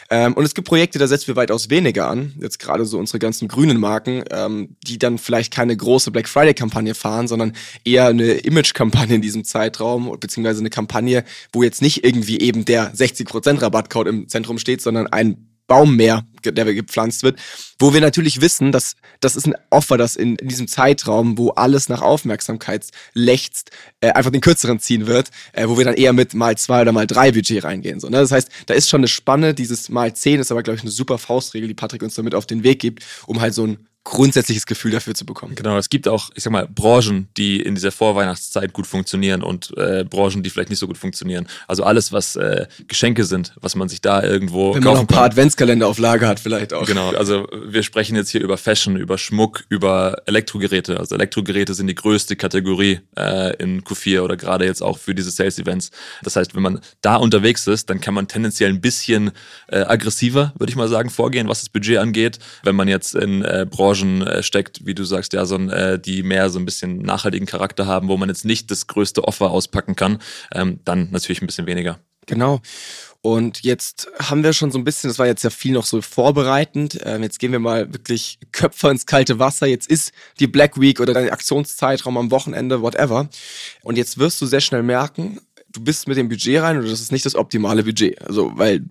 Ähm, 0.09 0.33
und 0.33 0.45
es 0.45 0.53
gibt 0.53 0.67
Projekte, 0.67 0.99
da 0.99 1.07
setzen 1.07 1.27
wir 1.27 1.35
weitaus 1.35 1.69
weniger 1.69 2.07
an. 2.07 2.33
Jetzt 2.39 2.59
gerade 2.59 2.85
so 2.85 2.99
unsere 2.99 3.17
ganzen 3.17 3.47
grünen 3.47 3.79
Marken, 3.79 4.23
ähm, 4.29 4.75
die 4.85 4.99
dann 4.99 5.17
vielleicht 5.17 5.51
keine 5.51 5.75
große 5.75 6.11
Black 6.11 6.29
Friday-Kampagne 6.29 6.93
fahren, 6.93 7.27
sondern 7.27 7.53
eher 7.83 8.07
eine 8.07 8.33
Image-Kampagne 8.33 9.15
in 9.15 9.21
diesem 9.21 9.43
Zeitraum, 9.43 10.15
beziehungsweise 10.19 10.59
eine 10.59 10.69
Kampagne, 10.69 11.04
wo 11.51 11.63
jetzt 11.63 11.81
nicht 11.81 12.03
irgendwie 12.03 12.39
eben 12.39 12.65
der 12.65 12.93
60% 12.93 13.61
Rabattcode 13.61 14.07
im 14.07 14.27
Zentrum 14.27 14.57
steht, 14.57 14.81
sondern 14.81 15.07
ein 15.07 15.55
Baum 15.67 15.95
mehr, 15.95 16.25
der 16.43 16.73
gepflanzt 16.73 17.23
wird, 17.23 17.39
wo 17.79 17.93
wir 17.93 18.01
natürlich 18.01 18.39
wissen, 18.39 18.71
dass 18.71 18.95
das 19.19 19.35
ist 19.35 19.47
ein 19.47 19.55
Offer, 19.71 19.97
das 19.97 20.15
in, 20.15 20.35
in 20.35 20.47
diesem 20.47 20.67
Zeitraum, 20.67 21.37
wo 21.39 21.49
alles 21.49 21.89
nach 21.89 22.01
Aufmerksamkeit 22.01 22.85
lechzt, 23.13 23.71
äh, 23.99 24.11
einfach 24.11 24.31
den 24.31 24.41
kürzeren 24.41 24.79
ziehen 24.79 25.07
wird, 25.07 25.29
äh, 25.53 25.67
wo 25.67 25.77
wir 25.77 25.85
dann 25.85 25.95
eher 25.95 26.13
mit 26.13 26.35
mal 26.35 26.55
zwei 26.57 26.81
oder 26.81 26.91
mal 26.91 27.07
drei 27.07 27.31
Budget 27.31 27.63
reingehen. 27.63 27.99
So, 27.99 28.09
ne? 28.09 28.17
Das 28.17 28.31
heißt, 28.31 28.49
da 28.67 28.75
ist 28.75 28.89
schon 28.89 28.99
eine 28.99 29.07
Spanne, 29.07 29.55
dieses 29.55 29.89
mal 29.89 30.13
zehn 30.15 30.39
ist 30.39 30.51
aber, 30.51 30.61
glaube 30.61 30.77
ich, 30.77 30.83
eine 30.83 30.91
super 30.91 31.17
Faustregel, 31.17 31.67
die 31.67 31.73
Patrick 31.73 32.03
uns 32.03 32.15
damit 32.15 32.35
auf 32.35 32.45
den 32.45 32.63
Weg 32.63 32.79
gibt, 32.79 33.03
um 33.25 33.41
halt 33.41 33.55
so 33.55 33.65
ein 33.65 33.87
grundsätzliches 34.05 34.67
Gefühl 34.67 34.91
dafür 34.91 35.15
zu 35.15 35.25
bekommen. 35.25 35.55
Genau, 35.55 35.77
es 35.77 35.89
gibt 35.89 36.07
auch, 36.07 36.29
ich 36.35 36.43
sag 36.43 36.53
mal, 36.53 36.67
Branchen, 36.67 37.27
die 37.37 37.59
in 37.59 37.73
dieser 37.73 37.91
Vorweihnachtszeit 37.91 38.71
gut 38.71 38.85
funktionieren 38.85 39.41
und 39.41 39.75
äh, 39.77 40.05
Branchen, 40.07 40.43
die 40.43 40.51
vielleicht 40.51 40.69
nicht 40.69 40.77
so 40.77 40.87
gut 40.87 40.97
funktionieren. 40.97 41.47
Also 41.67 41.83
alles, 41.83 42.11
was 42.11 42.35
äh, 42.35 42.67
Geschenke 42.87 43.25
sind, 43.25 43.53
was 43.59 43.75
man 43.75 43.89
sich 43.89 44.01
da 44.01 44.23
irgendwo 44.23 44.75
Wenn 44.75 44.83
man 44.83 44.93
noch 44.93 44.99
ein 45.01 45.07
paar 45.07 45.23
kann. 45.23 45.31
Adventskalender 45.31 45.87
auf 45.87 45.97
Lager 45.97 46.27
hat, 46.27 46.39
vielleicht 46.39 46.71
auch. 46.71 46.85
Genau, 46.85 47.09
also 47.13 47.47
wir 47.65 47.81
sprechen 47.81 48.15
jetzt 48.15 48.29
hier 48.29 48.41
über 48.41 48.57
Fashion, 48.57 48.95
über 48.95 49.17
Schmuck, 49.17 49.63
über 49.69 50.21
Elektrogeräte. 50.27 50.99
Also 50.99 51.15
Elektrogeräte 51.15 51.73
sind 51.73 51.87
die 51.87 51.95
größte 51.95 52.35
Kategorie 52.35 52.99
äh, 53.17 53.55
in 53.57 53.81
Q4 53.81 54.21
oder 54.21 54.37
gerade 54.37 54.65
jetzt 54.65 54.83
auch 54.83 54.99
für 54.99 55.15
diese 55.15 55.31
Sales-Events. 55.31 55.89
Das 56.21 56.35
heißt, 56.35 56.53
wenn 56.55 56.61
man 56.61 56.79
da 57.01 57.15
unterwegs 57.15 57.65
ist, 57.65 57.89
dann 57.89 58.01
kann 58.01 58.13
man 58.13 58.27
tendenziell 58.27 58.69
ein 58.69 58.81
bisschen 58.81 59.31
äh, 59.67 59.79
aggressiver, 59.79 60.53
würde 60.59 60.69
ich 60.69 60.75
mal 60.75 60.87
sagen, 60.87 61.09
vorgehen, 61.09 61.47
was 61.47 61.61
das 61.61 61.69
Budget 61.69 61.97
angeht. 61.97 62.37
Wenn 62.61 62.75
man 62.75 62.87
jetzt 62.87 63.15
in 63.15 63.43
äh, 63.43 63.65
Branchen 63.67 63.94
Branchen 63.95 64.21
äh, 64.27 64.43
steckt, 64.43 64.85
wie 64.85 64.95
du 64.95 65.03
sagst, 65.03 65.33
ja, 65.33 65.45
so 65.45 65.57
äh, 65.57 65.99
die 65.99 66.23
mehr 66.23 66.49
so 66.49 66.59
ein 66.59 66.65
bisschen 66.65 66.99
nachhaltigen 66.99 67.47
Charakter 67.47 67.85
haben, 67.85 68.07
wo 68.07 68.17
man 68.17 68.29
jetzt 68.29 68.45
nicht 68.45 68.69
das 68.71 68.87
größte 68.87 69.23
Offer 69.23 69.51
auspacken 69.51 69.95
kann, 69.95 70.19
ähm, 70.53 70.79
dann 70.85 71.09
natürlich 71.11 71.41
ein 71.41 71.47
bisschen 71.47 71.67
weniger. 71.67 71.99
Genau. 72.25 72.61
Und 73.21 73.63
jetzt 73.63 74.07
haben 74.19 74.43
wir 74.43 74.53
schon 74.53 74.71
so 74.71 74.77
ein 74.77 74.83
bisschen, 74.83 75.09
das 75.09 75.17
war 75.17 75.25
jetzt 75.25 75.43
ja 75.43 75.49
viel 75.49 75.71
noch 75.71 75.85
so 75.85 75.99
vorbereitend. 76.01 76.99
Ähm, 77.03 77.23
jetzt 77.23 77.39
gehen 77.39 77.51
wir 77.51 77.57
mal 77.57 77.91
wirklich 77.91 78.37
Köpfer 78.51 78.91
ins 78.91 79.07
kalte 79.07 79.39
Wasser. 79.39 79.65
Jetzt 79.65 79.89
ist 79.89 80.11
die 80.39 80.45
Black 80.45 80.79
Week 80.79 80.99
oder 80.99 81.13
dein 81.13 81.31
Aktionszeitraum 81.31 82.17
am 82.17 82.29
Wochenende, 82.29 82.83
whatever. 82.83 83.27
Und 83.81 83.97
jetzt 83.97 84.19
wirst 84.19 84.39
du 84.41 84.45
sehr 84.45 84.61
schnell 84.61 84.83
merken, 84.83 85.39
du 85.75 85.81
bist 85.81 86.07
mit 86.07 86.17
dem 86.17 86.29
Budget 86.29 86.61
rein 86.61 86.77
und 86.77 86.89
das 86.89 87.01
ist 87.01 87.11
nicht 87.11 87.25
das 87.25 87.35
optimale 87.35 87.83
Budget. 87.83 88.21
Also, 88.21 88.51
weil 88.55 88.81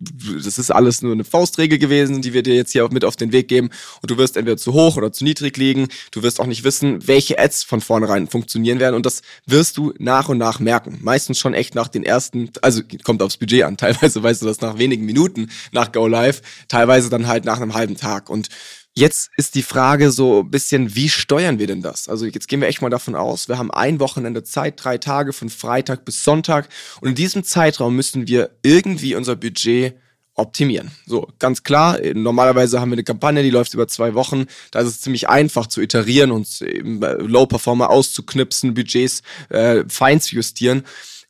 das 0.44 0.58
ist 0.58 0.70
alles 0.70 1.02
nur 1.02 1.12
eine 1.12 1.24
Faustregel 1.24 1.78
gewesen, 1.78 2.22
die 2.22 2.32
wir 2.32 2.42
dir 2.42 2.54
jetzt 2.54 2.72
hier 2.72 2.88
mit 2.92 3.04
auf 3.04 3.16
den 3.16 3.32
Weg 3.32 3.48
geben 3.48 3.70
und 4.02 4.10
du 4.10 4.18
wirst 4.18 4.36
entweder 4.36 4.56
zu 4.56 4.72
hoch 4.72 4.96
oder 4.96 5.12
zu 5.12 5.24
niedrig 5.24 5.56
liegen. 5.56 5.88
Du 6.10 6.22
wirst 6.22 6.40
auch 6.40 6.46
nicht 6.46 6.64
wissen, 6.64 7.06
welche 7.06 7.38
Ads 7.38 7.64
von 7.64 7.80
vornherein 7.80 8.28
funktionieren 8.28 8.80
werden 8.80 8.94
und 8.94 9.06
das 9.06 9.22
wirst 9.46 9.76
du 9.76 9.94
nach 9.98 10.28
und 10.28 10.38
nach 10.38 10.60
merken. 10.60 10.98
Meistens 11.02 11.38
schon 11.38 11.54
echt 11.54 11.74
nach 11.74 11.88
den 11.88 12.04
ersten, 12.04 12.50
also 12.60 12.82
kommt 13.02 13.22
aufs 13.22 13.38
Budget 13.38 13.64
an. 13.64 13.76
Teilweise 13.84 14.22
weißt 14.22 14.42
du 14.42 14.46
das 14.46 14.60
nach 14.60 14.78
wenigen 14.78 15.04
Minuten 15.04 15.50
nach 15.72 15.90
Go 15.90 16.06
Live, 16.06 16.42
teilweise 16.68 17.08
dann 17.08 17.26
halt 17.26 17.44
nach 17.44 17.60
einem 17.60 17.74
halben 17.74 17.96
Tag 17.96 18.28
und 18.28 18.48
Jetzt 18.96 19.30
ist 19.36 19.56
die 19.56 19.64
Frage 19.64 20.12
so 20.12 20.40
ein 20.40 20.50
bisschen, 20.50 20.94
wie 20.94 21.08
steuern 21.08 21.58
wir 21.58 21.66
denn 21.66 21.82
das? 21.82 22.08
Also 22.08 22.26
jetzt 22.26 22.46
gehen 22.46 22.60
wir 22.60 22.68
echt 22.68 22.80
mal 22.80 22.90
davon 22.90 23.16
aus, 23.16 23.48
wir 23.48 23.58
haben 23.58 23.72
ein 23.72 23.98
Wochenende 23.98 24.44
Zeit, 24.44 24.82
drei 24.82 24.98
Tage 24.98 25.32
von 25.32 25.50
Freitag 25.50 26.04
bis 26.04 26.22
Sonntag 26.22 26.68
und 27.00 27.08
in 27.08 27.14
diesem 27.16 27.42
Zeitraum 27.42 27.96
müssen 27.96 28.28
wir 28.28 28.50
irgendwie 28.62 29.16
unser 29.16 29.34
Budget 29.34 29.94
optimieren. 30.34 30.92
So, 31.06 31.28
ganz 31.40 31.64
klar, 31.64 31.98
normalerweise 32.14 32.80
haben 32.80 32.90
wir 32.90 32.94
eine 32.94 33.04
Kampagne, 33.04 33.42
die 33.42 33.50
läuft 33.50 33.74
über 33.74 33.88
zwei 33.88 34.14
Wochen. 34.14 34.46
Da 34.70 34.80
ist 34.80 34.88
es 34.88 35.00
ziemlich 35.00 35.28
einfach 35.28 35.66
zu 35.66 35.80
iterieren 35.80 36.30
und 36.30 36.60
Low-Performer 36.60 37.90
auszuknipsen, 37.90 38.74
Budgets 38.74 39.22
äh, 39.48 39.84
fein 39.88 40.20
zu 40.20 40.36
justieren. 40.36 40.84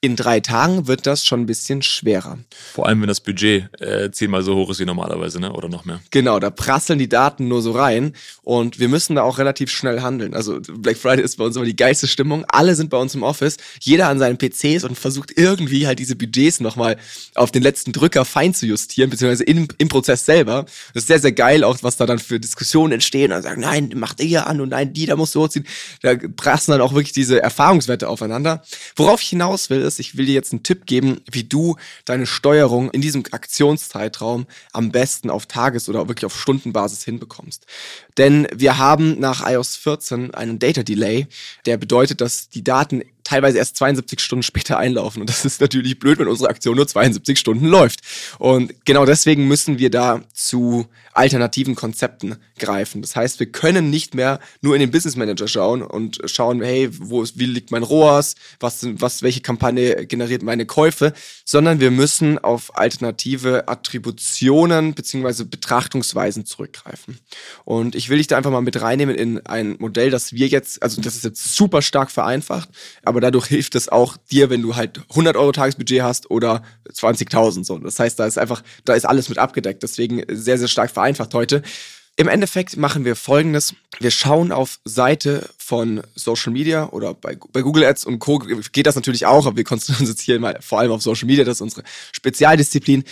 In 0.05 0.17
drei 0.17 0.41
Tagen 0.41 0.87
wird 0.87 1.07
das 1.07 1.25
schon 1.25 1.41
ein 1.41 1.47
bisschen 1.47 1.81
schwerer. 1.81 2.37
Vor 2.75 2.87
allem, 2.87 3.01
wenn 3.01 3.09
das 3.09 3.21
Budget 3.21 3.71
äh, 3.81 4.11
zehnmal 4.11 4.43
so 4.43 4.55
hoch 4.55 4.69
ist 4.69 4.79
wie 4.79 4.85
normalerweise, 4.85 5.41
ne? 5.41 5.51
oder 5.51 5.71
noch 5.71 5.87
mehr. 5.87 6.03
Genau, 6.11 6.39
da 6.39 6.51
prasseln 6.51 6.99
die 6.99 7.09
Daten 7.09 7.49
nur 7.49 7.63
so 7.63 7.73
rein 7.73 8.13
und 8.43 8.79
wir 8.79 8.89
müssen 8.89 9.17
da 9.17 9.23
auch 9.23 9.39
relativ 9.39 9.71
schnell 9.71 10.03
handeln. 10.03 10.35
Also 10.35 10.61
Black 10.61 10.99
Friday 10.99 11.25
ist 11.25 11.39
bei 11.39 11.45
uns 11.45 11.57
immer 11.57 11.65
die 11.65 11.75
geilste 11.75 12.07
Stimmung. 12.07 12.45
Alle 12.49 12.75
sind 12.75 12.91
bei 12.91 12.99
uns 12.99 13.15
im 13.15 13.23
Office, 13.23 13.57
jeder 13.81 14.09
an 14.09 14.19
seinen 14.19 14.37
PCs 14.37 14.85
und 14.85 14.99
versucht 14.99 15.33
irgendwie 15.39 15.87
halt 15.87 15.99
diese 15.99 16.17
Budgets 16.17 16.61
nochmal 16.61 16.99
auf 17.35 17.51
den 17.51 17.63
letzten 17.63 17.93
Drücker 17.93 18.27
fein 18.27 18.53
zu 18.53 18.67
justieren, 18.67 19.09
beziehungsweise 19.09 19.45
im, 19.45 19.69
im 19.79 19.89
Prozess 19.89 20.27
selber. 20.27 20.67
Das 20.93 21.05
ist 21.05 21.07
sehr, 21.07 21.21
sehr 21.21 21.33
geil, 21.33 21.65
auch 21.65 21.79
was 21.81 21.97
da 21.97 22.05
dann 22.05 22.19
für 22.19 22.39
Diskussionen 22.39 22.93
entstehen 22.93 23.33
und 23.33 23.41
sagen, 23.41 23.63
nein, 23.63 23.91
mach 23.95 24.13
der 24.13 24.27
hier 24.27 24.47
an 24.49 24.61
und 24.61 24.69
nein, 24.69 24.93
die, 24.93 25.07
da 25.07 25.17
muss 25.17 25.33
so 25.33 25.49
ziehen. 25.49 25.65
Da 26.03 26.15
prasseln 26.37 26.79
dann 26.79 26.87
auch 26.87 26.93
wirklich 26.93 27.13
diese 27.13 27.41
Erfahrungswerte 27.41 28.07
aufeinander. 28.07 28.63
Worauf 28.97 29.23
ich 29.23 29.31
hinaus 29.31 29.71
will, 29.71 29.81
ist, 29.81 29.94
ist, 29.95 30.01
ich 30.01 30.17
will 30.17 30.27
dir 30.27 30.35
jetzt 30.35 30.53
einen 30.53 30.63
Tipp 30.63 30.87
geben, 30.87 31.21
wie 31.31 31.45
du 31.45 31.77
deine 32.05 32.27
Steuerung 32.27 32.91
in 32.91 33.01
diesem 33.01 33.25
Aktionszeitraum 33.31 34.47
am 34.73 34.91
besten 34.91 35.31
auf 35.31 35.47
Tages- 35.47 35.89
oder 35.89 36.09
wirklich 36.09 36.27
auf 36.27 36.39
Stundenbasis 36.39 37.05
hinbekommst. 37.05 37.67
Denn 38.19 38.47
wir 38.55 38.79
haben 38.79 39.19
nach 39.21 39.49
iOS 39.49 39.77
14 39.77 40.35
einen 40.35 40.59
Data 40.59 40.83
Delay, 40.83 41.27
der 41.67 41.77
bedeutet, 41.77 42.21
dass 42.21 42.49
die 42.49 42.65
Daten 42.65 43.03
teilweise 43.25 43.59
erst 43.59 43.76
72 43.76 44.21
Stunden 44.21 44.43
später 44.43 44.78
einlaufen. 44.78 45.23
Und 45.23 45.31
das 45.31 45.45
ist 45.45 45.61
natürlich 45.61 45.99
blöd, 45.99 46.19
wenn 46.19 46.28
unsere 46.28 46.50
Aktion 46.50 46.76
nur 46.76 46.87
72 46.87 47.38
Stunden 47.38 47.66
läuft. 47.66 48.00
Und 48.38 48.85
genau 48.85 49.07
deswegen 49.07 49.49
müssen 49.49 49.78
wir 49.78 49.90
da 49.90 50.23
zu 50.33 50.87
alternativen 51.14 51.75
Konzepten 51.75 52.37
greifen. 52.59 53.00
Das 53.00 53.16
heißt, 53.16 53.38
wir 53.40 53.47
können 53.47 53.88
nicht 53.90 54.14
mehr 54.14 54.40
nur 54.61 54.75
in 54.75 54.81
den 54.81 54.90
Business 54.90 55.16
Manager 55.16 55.49
schauen 55.49 55.83
und 55.83 56.21
schauen, 56.26 56.61
hey, 56.62 56.88
wo 56.93 57.25
wie 57.35 57.47
liegt 57.47 57.71
mein 57.71 57.83
ROAS, 57.83 58.35
was, 58.61 58.87
was, 59.00 59.23
welche 59.23 59.40
Kampagne 59.40 60.07
generiert 60.07 60.43
meine 60.43 60.66
Käufe, 60.66 61.12
sondern 61.45 61.81
wir 61.81 61.90
müssen 61.90 62.38
auf 62.38 62.76
alternative 62.76 63.69
Attributionen 63.69 64.95
beziehungsweise 64.95 65.45
Betrachtungsweisen 65.45 66.45
zurückgreifen. 66.45 67.19
Und 67.64 67.95
ich 67.95 68.09
will 68.09 68.19
dich 68.19 68.26
da 68.26 68.37
einfach 68.37 68.50
mal 68.50 68.61
mit 68.61 68.81
reinnehmen 68.81 69.14
in 69.14 69.45
ein 69.47 69.76
Modell, 69.78 70.11
das 70.11 70.33
wir 70.33 70.49
jetzt, 70.49 70.83
also 70.83 71.00
das 71.00 71.14
ist 71.14 71.25
jetzt 71.25 71.54
super 71.54 71.81
stark 71.81 72.11
vereinfacht, 72.11 72.69
aber 73.04 73.13
dadurch 73.21 73.47
hilft 73.47 73.75
es 73.75 73.88
auch 73.88 74.16
dir, 74.30 74.50
wenn 74.50 74.62
du 74.62 74.76
halt 74.76 75.00
100 75.11 75.37
Euro 75.37 75.52
Tagesbudget 75.52 76.02
hast 76.02 76.30
oder 76.30 76.62
20.000 76.90 77.64
so. 77.64 77.78
Das 77.78 77.99
heißt, 77.99 78.18
da 78.18 78.26
ist 78.26 78.38
einfach, 78.38 78.62
da 78.85 78.94
ist 78.94 79.04
alles 79.04 79.28
mit 79.28 79.38
abgedeckt. 79.38 79.83
Deswegen 79.83 80.23
sehr, 80.28 80.59
sehr 80.59 80.68
stark 80.68 80.90
vereinfacht 80.90 81.35
heute. 81.35 81.62
Im 82.16 82.28
Endeffekt 82.28 82.76
machen 82.76 83.04
wir 83.04 83.16
folgendes. 83.16 83.75
Wir 83.99 84.12
schauen 84.12 84.52
auf 84.52 84.78
Seite 84.85 85.49
von 85.59 86.00
Social 86.14 86.52
Media 86.52 86.88
oder 86.90 87.12
bei, 87.12 87.37
bei 87.52 87.61
Google 87.61 87.85
Ads 87.85 88.04
und 88.04 88.21
Co. 88.21 88.38
geht 88.38 88.87
das 88.87 88.94
natürlich 88.94 89.26
auch, 89.26 89.47
aber 89.47 89.56
wir 89.56 89.64
konzentrieren 89.64 90.02
uns 90.02 90.11
jetzt 90.11 90.21
hier 90.23 90.38
mal 90.38 90.56
vor 90.61 90.78
allem 90.78 90.92
auf 90.92 91.02
Social 91.02 91.26
Media, 91.26 91.42
das 91.42 91.56
ist 91.56 91.61
unsere 91.61 91.83
Spezialdisziplin. 92.12 93.02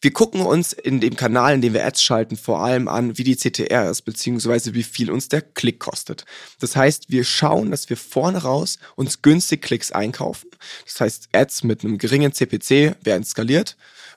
Wir 0.00 0.12
gucken 0.12 0.42
uns 0.42 0.72
in 0.72 1.00
dem 1.00 1.16
Kanal, 1.16 1.54
in 1.54 1.62
dem 1.62 1.74
wir 1.74 1.84
Ads 1.84 2.04
schalten, 2.04 2.36
vor 2.36 2.60
allem 2.60 2.86
an, 2.86 3.18
wie 3.18 3.24
die 3.24 3.36
CTR 3.36 3.90
ist, 3.90 4.02
beziehungsweise 4.02 4.72
wie 4.72 4.84
viel 4.84 5.10
uns 5.10 5.28
der 5.28 5.42
Klick 5.42 5.80
kostet. 5.80 6.24
Das 6.60 6.76
heißt, 6.76 7.10
wir 7.10 7.24
schauen, 7.24 7.72
dass 7.72 7.90
wir 7.90 7.96
vorne 7.96 8.38
raus 8.38 8.78
uns 8.94 9.20
günstig 9.20 9.62
Klicks 9.62 9.90
einkaufen. 9.90 10.50
Das 10.84 11.00
heißt, 11.00 11.28
Ads 11.32 11.64
mit 11.64 11.82
einem 11.82 11.98
geringen 11.98 12.32
CPC 12.32 12.94
werden 13.02 13.24
skaliert. 13.24 13.76